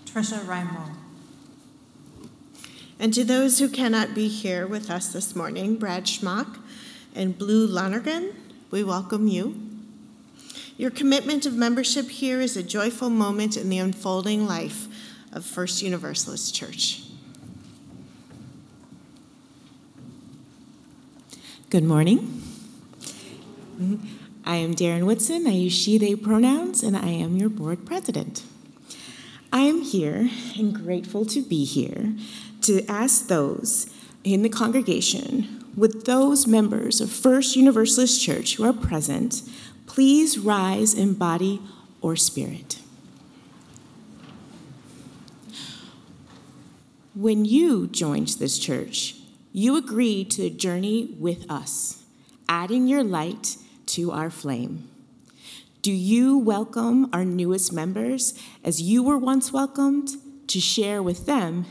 [0.06, 0.96] Trisha Reinbold.
[2.98, 6.58] And to those who cannot be here with us this morning, Brad Schmock
[7.14, 8.34] and Blue Lonergan,
[8.72, 9.69] we welcome you.
[10.80, 14.88] Your commitment of membership here is a joyful moment in the unfolding life
[15.30, 17.02] of First Universalist Church.
[21.68, 22.42] Good morning.
[24.46, 25.46] I am Darren Whitson.
[25.46, 28.42] I use she, they pronouns, and I am your board president.
[29.52, 32.14] I am here and grateful to be here
[32.62, 38.72] to ask those in the congregation, with those members of First Universalist Church who are
[38.72, 39.42] present,
[39.90, 41.60] please rise in body
[42.00, 42.78] or spirit.
[47.12, 49.16] When you joined this church,
[49.52, 52.04] you agreed to journey with us,
[52.48, 54.88] adding your light to our flame.
[55.82, 60.10] Do you welcome our newest members as you were once welcomed
[60.46, 61.66] to share with them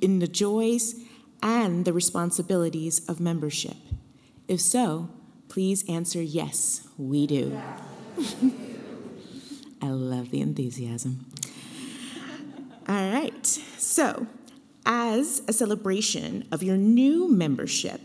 [0.00, 0.94] in the joys
[1.42, 3.76] and the responsibilities of membership?
[4.46, 5.08] If so,
[5.54, 7.56] please answer yes, we do.
[9.80, 11.26] I love the enthusiasm.
[12.88, 14.26] All right, so
[14.84, 18.00] as a celebration of your new membership,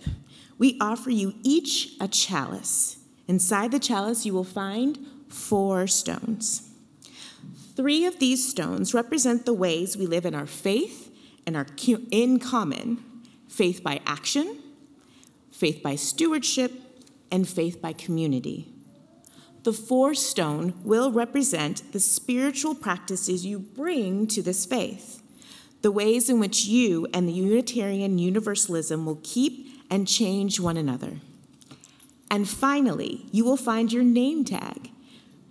[0.60, 2.98] we offer you each a chalice.
[3.28, 6.70] Inside the chalice, you will find four stones.
[7.76, 11.12] Three of these stones represent the ways we live in our faith
[11.48, 11.66] and are
[12.12, 13.04] in common
[13.48, 14.60] faith by action,
[15.52, 16.74] faith by stewardship,
[17.32, 18.68] and faith by community.
[19.64, 25.22] The four stone will represent the spiritual practices you bring to this faith,
[25.82, 31.18] the ways in which you and the Unitarian Universalism will keep and change one another.
[32.32, 34.92] And finally, you will find your name tag.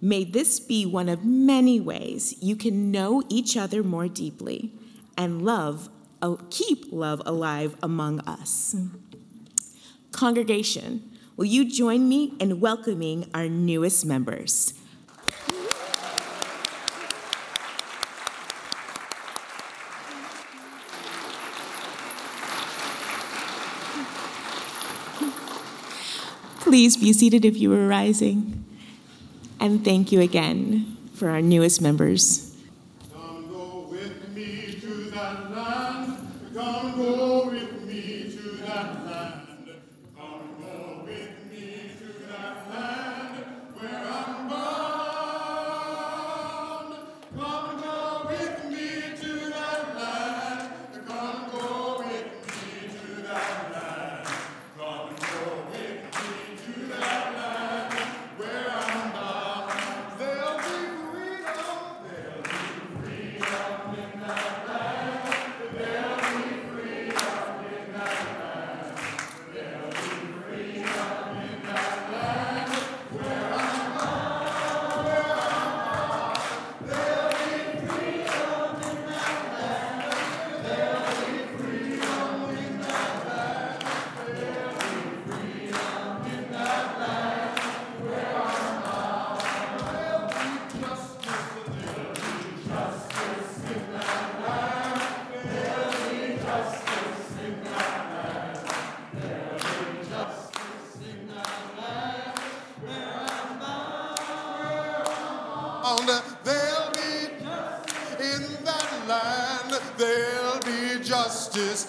[0.01, 4.73] May this be one of many ways you can know each other more deeply
[5.17, 5.89] and love,
[6.23, 8.77] uh, keep love alive among us.
[10.13, 11.08] Congregation,
[11.39, 14.75] will you join me in welcoming our newest members?
[26.59, 28.65] Please be seated if you are rising.
[29.61, 32.48] And thank you again for our newest members.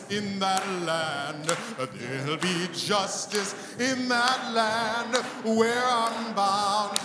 [0.09, 1.45] In that land.
[1.93, 6.99] There'll be justice in that land where I'm bound.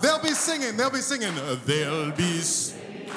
[0.00, 1.34] They'll be singing, they'll be singing,
[1.66, 3.10] they'll be singing.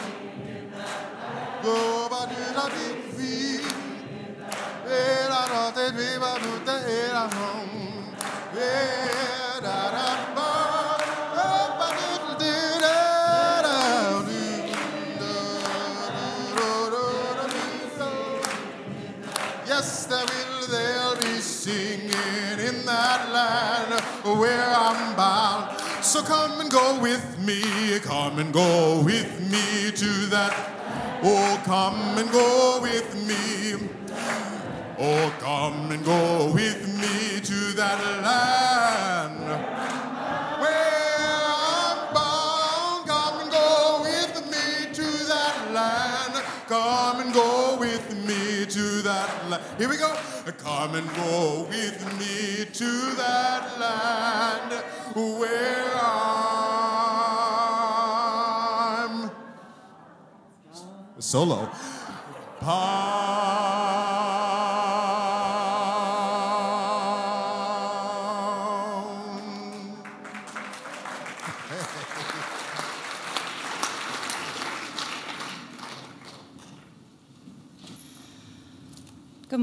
[24.36, 25.80] Where I'm bound.
[26.04, 30.54] So come and go with me, come and go with me to that.
[31.24, 33.90] Oh, come and go with me.
[35.00, 39.17] Oh, come and go with me to that land.
[49.08, 49.64] That land.
[49.78, 50.14] Here we go.
[50.58, 54.84] Come and go with me to that land
[55.16, 55.96] where
[59.16, 59.32] I'm
[61.20, 61.70] solo.
[62.60, 62.68] Good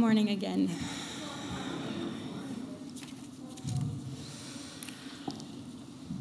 [0.05, 0.69] morning again.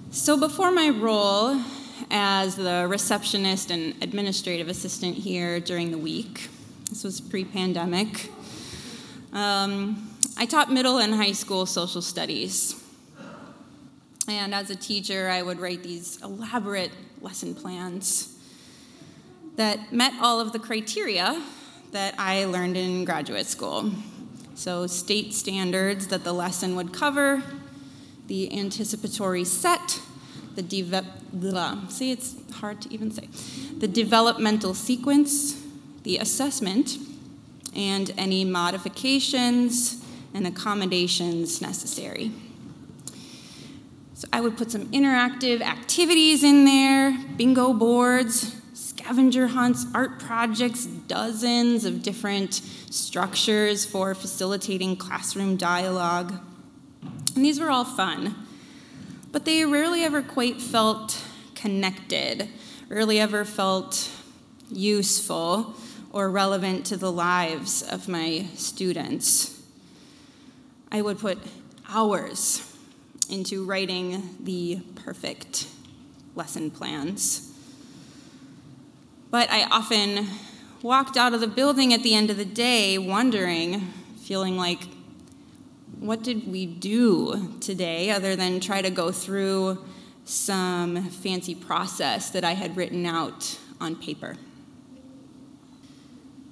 [0.10, 1.62] So, before my role
[2.10, 6.48] as the receptionist and administrative assistant here during the week,
[6.88, 8.32] this was pre pandemic,
[9.34, 12.82] um, I taught middle and high school social studies.
[14.30, 18.34] And as a teacher, I would write these elaborate lesson plans
[19.58, 21.44] that met all of the criteria
[21.94, 23.92] that I learned in graduate school.
[24.56, 27.42] So, state standards that the lesson would cover,
[28.28, 30.00] the anticipatory set,
[30.56, 33.28] the deve- see it's hard to even say
[33.80, 35.62] the developmental sequence
[36.04, 36.98] the assessment
[37.76, 42.32] and any modifications and accommodations necessary
[44.14, 48.56] so i would put some interactive activities in there bingo boards
[49.04, 56.34] scavenger hunts art projects dozens of different structures for facilitating classroom dialogue
[57.36, 58.34] and these were all fun
[59.34, 61.20] but they rarely ever quite felt
[61.56, 62.48] connected,
[62.88, 64.12] rarely ever felt
[64.70, 65.74] useful
[66.12, 69.60] or relevant to the lives of my students.
[70.92, 71.40] I would put
[71.90, 72.78] hours
[73.28, 75.68] into writing the perfect
[76.36, 77.53] lesson plans.
[79.34, 80.28] But I often
[80.84, 83.80] walked out of the building at the end of the day wondering,
[84.22, 84.82] feeling like
[86.00, 89.84] what did we do today other than try to go through
[90.24, 94.38] some fancy process that I had written out on paper?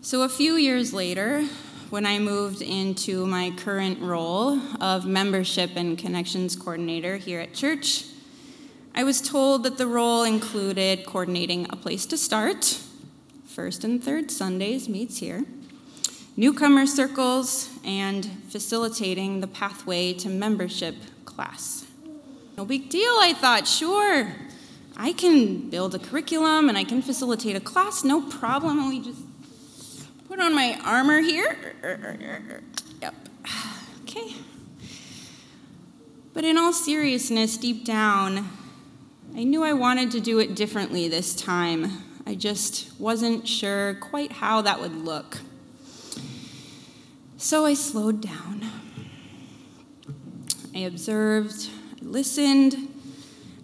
[0.01, 1.45] So, a few years later,
[1.91, 8.05] when I moved into my current role of membership and connections coordinator here at church,
[8.93, 12.77] I was told that the role included coordinating a place to start,
[13.45, 15.45] first and third Sundays meets here,
[16.35, 21.85] newcomer circles, and facilitating the pathway to membership class.
[22.57, 24.35] No big deal, I thought, sure.
[24.97, 28.77] I can build a curriculum and I can facilitate a class, no problem.
[28.77, 29.21] Let me just
[30.27, 31.55] put on my armor here.
[33.01, 33.15] Yep.
[34.03, 34.35] Okay.
[36.33, 38.49] But in all seriousness, deep down,
[39.33, 42.03] I knew I wanted to do it differently this time.
[42.25, 45.39] I just wasn't sure quite how that would look.
[47.37, 48.69] So I slowed down.
[50.75, 51.69] I observed,
[52.01, 52.89] I listened,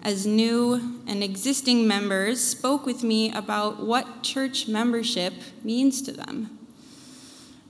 [0.01, 6.57] as new and existing members spoke with me about what church membership means to them.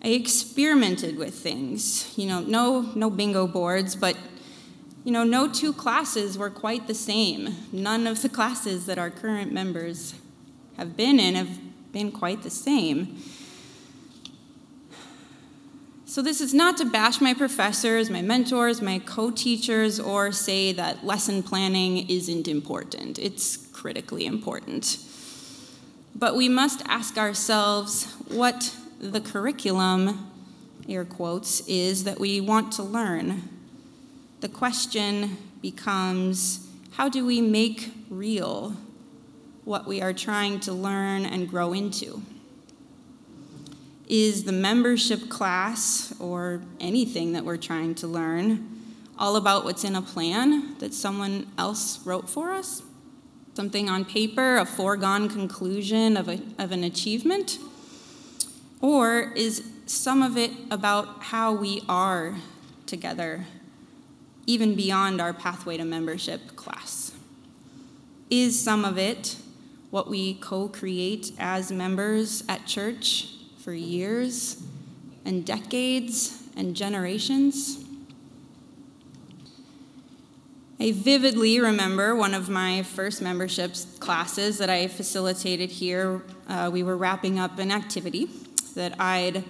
[0.03, 4.15] I experimented with things, you know, no, no bingo boards, but
[5.07, 7.55] you know, no two classes were quite the same.
[7.71, 10.13] None of the classes that our current members
[10.75, 11.59] have been in have
[11.93, 13.17] been quite the same.
[16.05, 20.73] So, this is not to bash my professors, my mentors, my co teachers, or say
[20.73, 23.17] that lesson planning isn't important.
[23.17, 24.97] It's critically important.
[26.15, 30.29] But we must ask ourselves what the curriculum,
[30.89, 33.56] air quotes, is that we want to learn.
[34.39, 38.75] The question becomes how do we make real
[39.63, 42.21] what we are trying to learn and grow into?
[44.07, 48.69] Is the membership class or anything that we're trying to learn
[49.17, 52.83] all about what's in a plan that someone else wrote for us?
[53.55, 57.57] Something on paper, a foregone conclusion of, a, of an achievement?
[58.81, 62.35] Or is some of it about how we are
[62.85, 63.45] together,
[64.47, 67.11] even beyond our pathway to membership class?
[68.31, 69.37] Is some of it
[69.89, 73.29] what we co create as members at church
[73.59, 74.63] for years
[75.25, 77.83] and decades and generations.
[80.79, 86.21] I vividly remember one of my first memberships classes that I facilitated here.
[86.47, 88.29] Uh, we were wrapping up an activity
[88.75, 89.43] that I'd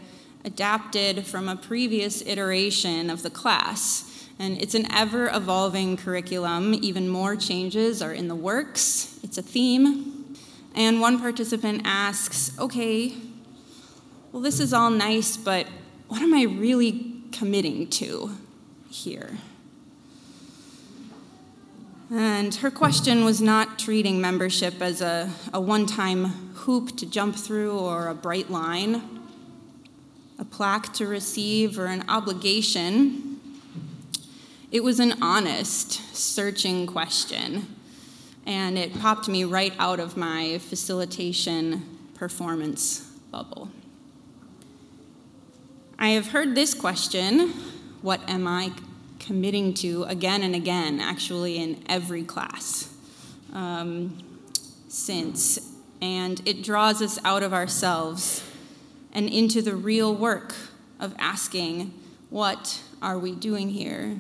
[0.46, 4.07] adapted from a previous iteration of the class.
[4.40, 6.74] And it's an ever evolving curriculum.
[6.76, 9.20] Even more changes are in the works.
[9.24, 10.36] It's a theme.
[10.76, 13.16] And one participant asks, okay,
[14.32, 15.66] well, this is all nice, but
[16.08, 18.32] what am I really committing to
[18.90, 19.38] here?
[22.10, 26.26] And her question was not treating membership as a, a one time
[26.56, 29.02] hoop to jump through or a bright line,
[30.40, 33.27] a plaque to receive, or an obligation.
[34.70, 37.74] It was an honest, searching question,
[38.46, 43.00] and it popped me right out of my facilitation performance
[43.32, 43.70] bubble.
[45.98, 47.54] I have heard this question
[48.02, 48.74] what am I
[49.20, 52.94] committing to again and again, actually, in every class
[53.54, 54.22] um,
[54.90, 55.76] since.
[56.02, 58.44] And it draws us out of ourselves
[59.14, 60.54] and into the real work
[61.00, 61.94] of asking,
[62.30, 64.18] what are we doing here?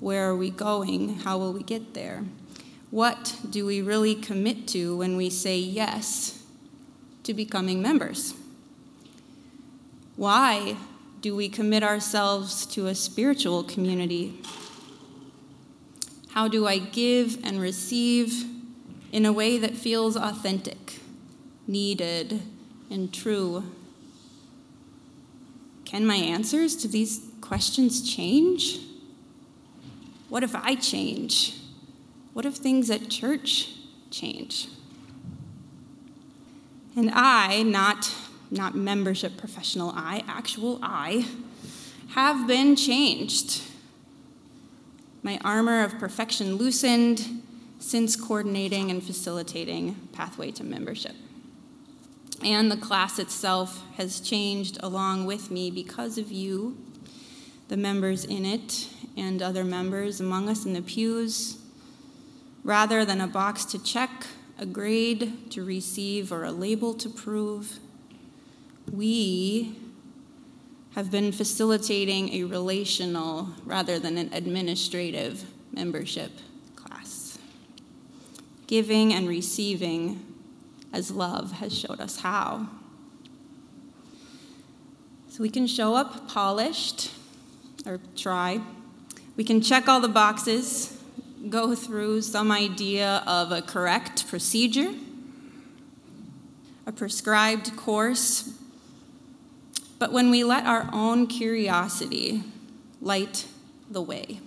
[0.00, 1.18] Where are we going?
[1.18, 2.24] How will we get there?
[2.90, 6.42] What do we really commit to when we say yes
[7.22, 8.34] to becoming members?
[10.16, 10.76] Why
[11.20, 14.40] do we commit ourselves to a spiritual community?
[16.30, 18.44] How do I give and receive
[19.12, 21.00] in a way that feels authentic,
[21.66, 22.40] needed,
[22.90, 23.64] and true?
[25.84, 28.80] Can my answers to these questions change?
[30.30, 31.58] What if I change?
[32.32, 33.74] What if things at church
[34.10, 34.68] change?
[36.96, 38.14] And I, not
[38.50, 41.26] not membership professional I, actual I,
[42.10, 43.62] have been changed.
[45.22, 47.42] My armor of perfection loosened
[47.78, 51.14] since coordinating and facilitating Pathway to Membership.
[52.42, 56.76] And the class itself has changed along with me because of you,
[57.70, 61.56] the members in it, and other members among us in the pews.
[62.64, 64.26] Rather than a box to check,
[64.58, 67.78] a grade to receive, or a label to prove,
[68.90, 69.76] we
[70.96, 76.32] have been facilitating a relational rather than an administrative membership
[76.74, 77.38] class.
[78.66, 80.26] Giving and receiving
[80.92, 82.68] as love has showed us how.
[85.28, 87.12] So we can show up polished,
[87.86, 88.60] or try.
[89.36, 90.96] We can check all the boxes,
[91.48, 94.92] go through some idea of a correct procedure,
[96.86, 98.52] a prescribed course.
[99.98, 102.42] But when we let our own curiosity
[103.00, 103.46] light
[103.90, 104.40] the way,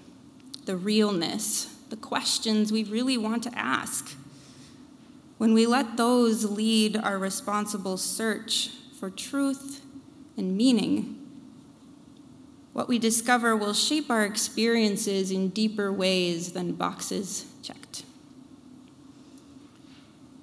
[0.66, 4.16] the realness, the questions we really want to ask,
[5.38, 8.70] when we let those lead our responsible search
[9.00, 9.82] for truth
[10.38, 11.23] and meaning,
[12.74, 18.04] what we discover will shape our experiences in deeper ways than boxes checked.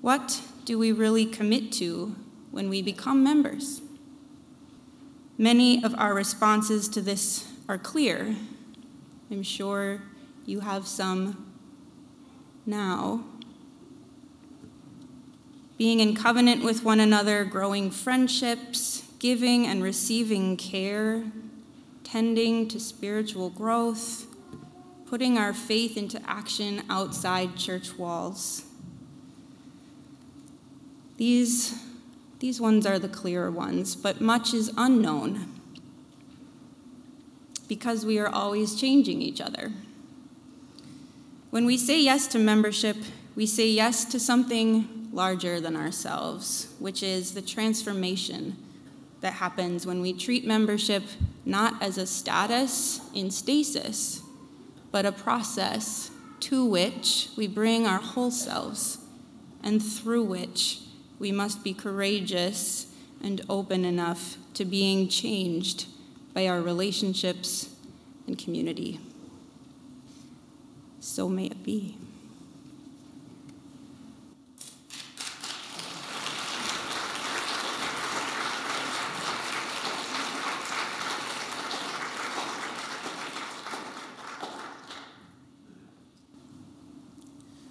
[0.01, 2.15] What do we really commit to
[2.53, 3.83] when we become members?
[5.37, 8.37] Many of our responses to this are clear.
[9.31, 10.03] I'm sure
[10.47, 11.53] you have some
[12.65, 13.25] now.
[15.79, 21.25] Being in covenant with one another, growing friendships, giving and receiving care,
[22.11, 24.27] tending to spiritual growth,
[25.07, 28.65] putting our faith into action outside church walls.
[31.19, 31.79] These,
[32.41, 35.53] these ones are the clearer ones, but much is unknown
[37.69, 39.71] because we are always changing each other.
[41.51, 42.97] When we say yes to membership,
[43.37, 48.57] we say yes to something larger than ourselves, which is the transformation
[49.21, 51.03] that happens when we treat membership
[51.45, 54.23] not as a status in stasis,
[54.91, 56.11] but a process
[56.41, 58.99] to which we bring our whole selves
[59.63, 60.81] and through which
[61.19, 62.87] we must be courageous
[63.23, 65.87] and open enough to being changed
[66.33, 67.75] by our relationships
[68.27, 68.99] and community.
[71.01, 71.99] So may it be.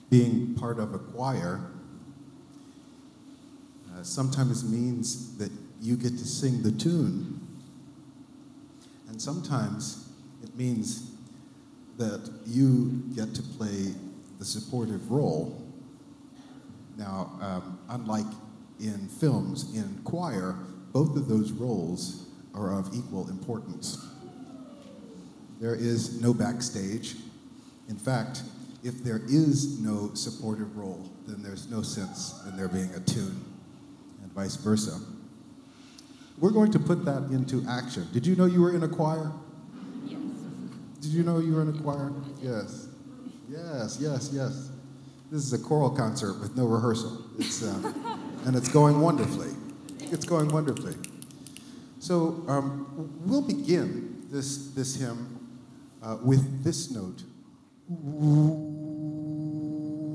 [0.10, 1.62] being part of a choir
[3.92, 5.52] uh, sometimes means that
[5.82, 7.40] you get to sing the tune.
[9.08, 10.10] And sometimes
[10.44, 11.12] it means
[11.98, 13.94] that you get to play
[14.38, 15.66] the supportive role.
[16.98, 18.26] Now, um, unlike
[18.80, 20.58] in films, in choir,
[20.92, 24.06] both of those roles are of equal importance.
[25.60, 27.16] There is no backstage.
[27.90, 28.44] In fact,
[28.84, 33.44] if there is no supportive role, then there's no sense in there being a tune,
[34.22, 35.00] and vice versa.
[36.40, 38.08] We're going to put that into action.
[38.14, 39.32] Did you know you were in a choir?
[40.06, 40.20] Yes.
[41.02, 42.14] Did you know you were in a choir?
[42.42, 42.88] Yes.
[43.50, 44.70] Yes, yes, yes.
[45.32, 47.24] This is a choral concert with no rehearsal.
[47.38, 49.50] It's, um, and it's going wonderfully.
[50.00, 50.96] It's going wonderfully.
[52.00, 55.48] So um, we'll begin this, this hymn
[56.02, 57.24] uh, with this note.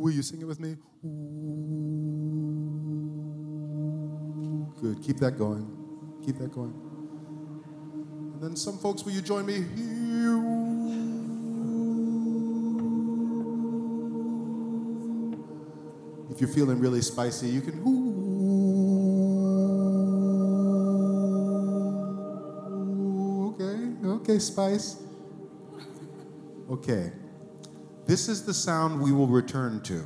[0.05, 0.77] Will you sing it with me?
[4.83, 5.03] Good.
[5.03, 5.67] Keep that going.
[6.27, 6.75] Keep that going.
[8.35, 9.65] And then some folks, will you join me?
[16.31, 17.81] If you're feeling really spicy, you can.
[23.55, 24.97] Okay, okay, spice.
[26.69, 27.24] Okay.
[28.07, 30.05] This is the sound we will return to.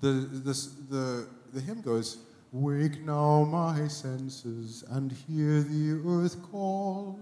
[0.00, 2.18] The, the, the, the hymn goes,
[2.52, 7.18] Wake now my senses and hear the earth call.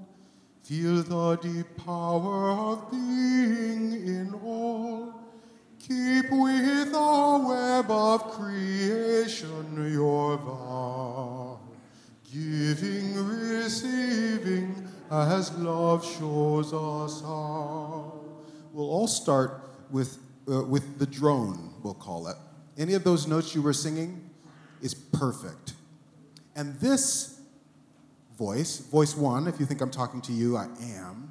[0.62, 5.14] Feel the deep power of being in all.
[5.78, 11.61] Keep with the web of creation your vow.
[12.32, 17.95] Giving, receiving, as love shows us how.
[18.76, 22.36] We'll all start with, uh, with the drone, we'll call it.
[22.76, 24.28] Any of those notes you were singing
[24.82, 25.72] is perfect.
[26.54, 27.40] And this
[28.36, 30.66] voice, voice one, if you think I'm talking to you, I
[30.98, 31.30] am,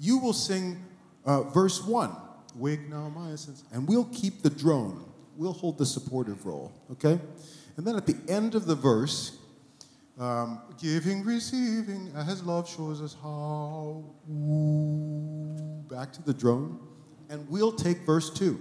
[0.00, 0.84] you will sing
[1.24, 2.16] uh, verse one,
[2.56, 5.04] Wake now my essence, and we'll keep the drone.
[5.36, 7.20] We'll hold the supportive role, okay?
[7.76, 9.38] And then at the end of the verse,
[10.18, 14.04] um, giving, receiving, as love shows us how.
[14.30, 16.80] Ooh, back to the drone.
[17.28, 18.58] And we'll take verse 2.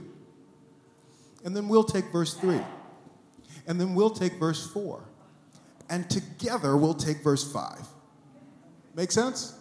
[1.45, 2.59] And then we'll take verse 3.
[3.67, 5.03] And then we'll take verse 4.
[5.89, 7.87] And together we'll take verse 5.
[8.95, 9.53] Make sense?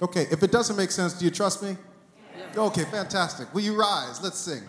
[0.00, 1.76] Okay, if it doesn't make sense, do you trust me?
[2.56, 3.52] Okay, fantastic.
[3.54, 4.22] Will you rise?
[4.22, 4.62] Let's sing.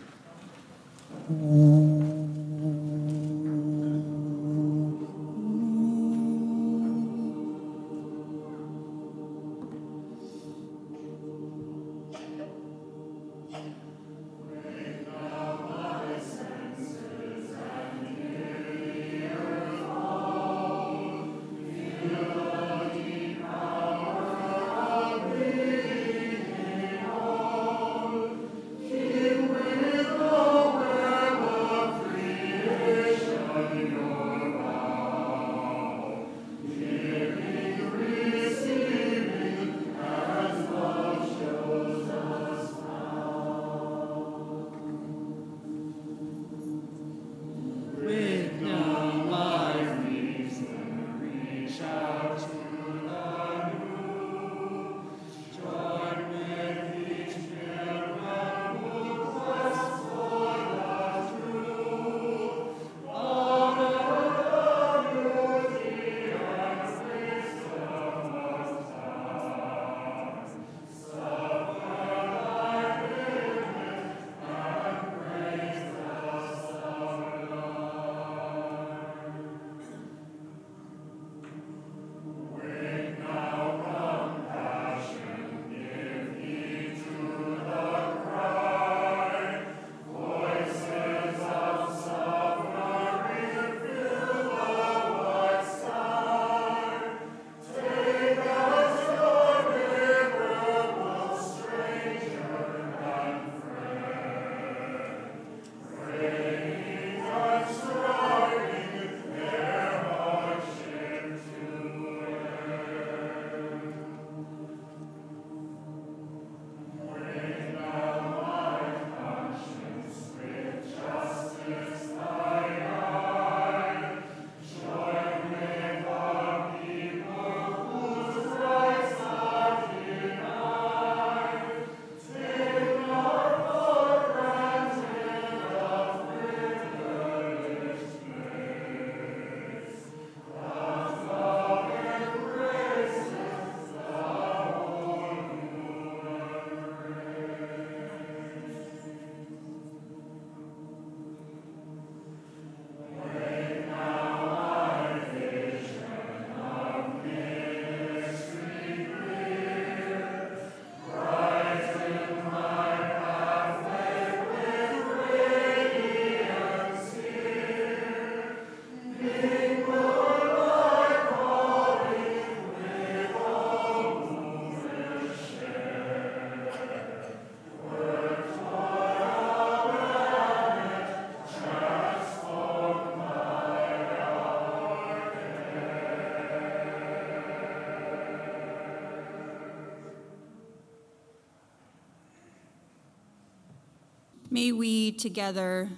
[194.53, 195.89] May we together,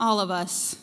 [0.00, 0.74] all of us,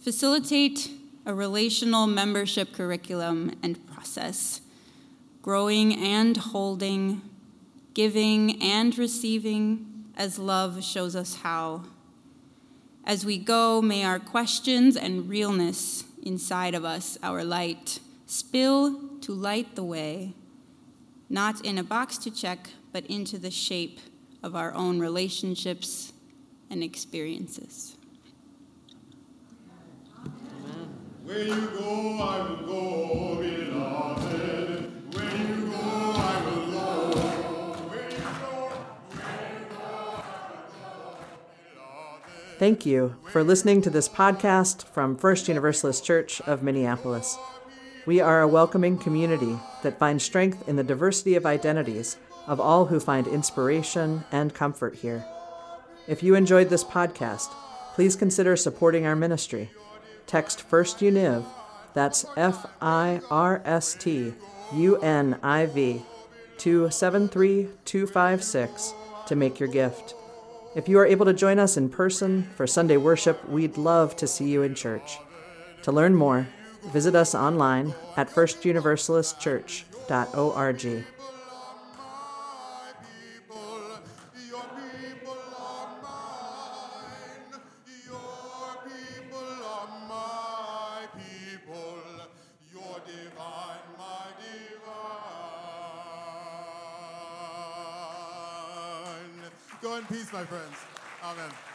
[0.00, 0.90] facilitate
[1.26, 4.62] a relational membership curriculum and process,
[5.42, 7.20] growing and holding,
[7.92, 11.82] giving and receiving as love shows us how.
[13.04, 19.32] As we go, may our questions and realness inside of us, our light, spill to
[19.34, 20.32] light the way,
[21.28, 24.00] not in a box to check, but into the shape
[24.42, 26.14] of our own relationships
[26.70, 27.96] and experiences.
[31.24, 35.14] Where you go, I will go, beloved.
[35.14, 37.20] Where you go, I will go.
[37.88, 38.16] Where you
[39.70, 40.22] go,
[42.58, 47.36] Thank you for listening to this podcast from First Universalist Church of Minneapolis.
[48.06, 52.16] We are a welcoming community that finds strength in the diversity of identities
[52.46, 55.24] of all who find inspiration and comfort here.
[56.10, 57.52] If you enjoyed this podcast,
[57.94, 59.70] please consider supporting our ministry.
[60.26, 61.44] Text First Univ,
[61.94, 64.34] that's F I R S T
[64.72, 66.02] U N I V,
[66.58, 68.92] to 73256
[69.28, 70.16] to make your gift.
[70.74, 74.26] If you are able to join us in person for Sunday worship, we'd love to
[74.26, 75.18] see you in church.
[75.82, 76.48] To learn more,
[76.92, 81.04] visit us online at firstuniversalistchurch.org.
[100.08, 100.76] Peace, my friends.
[101.22, 101.69] Amen.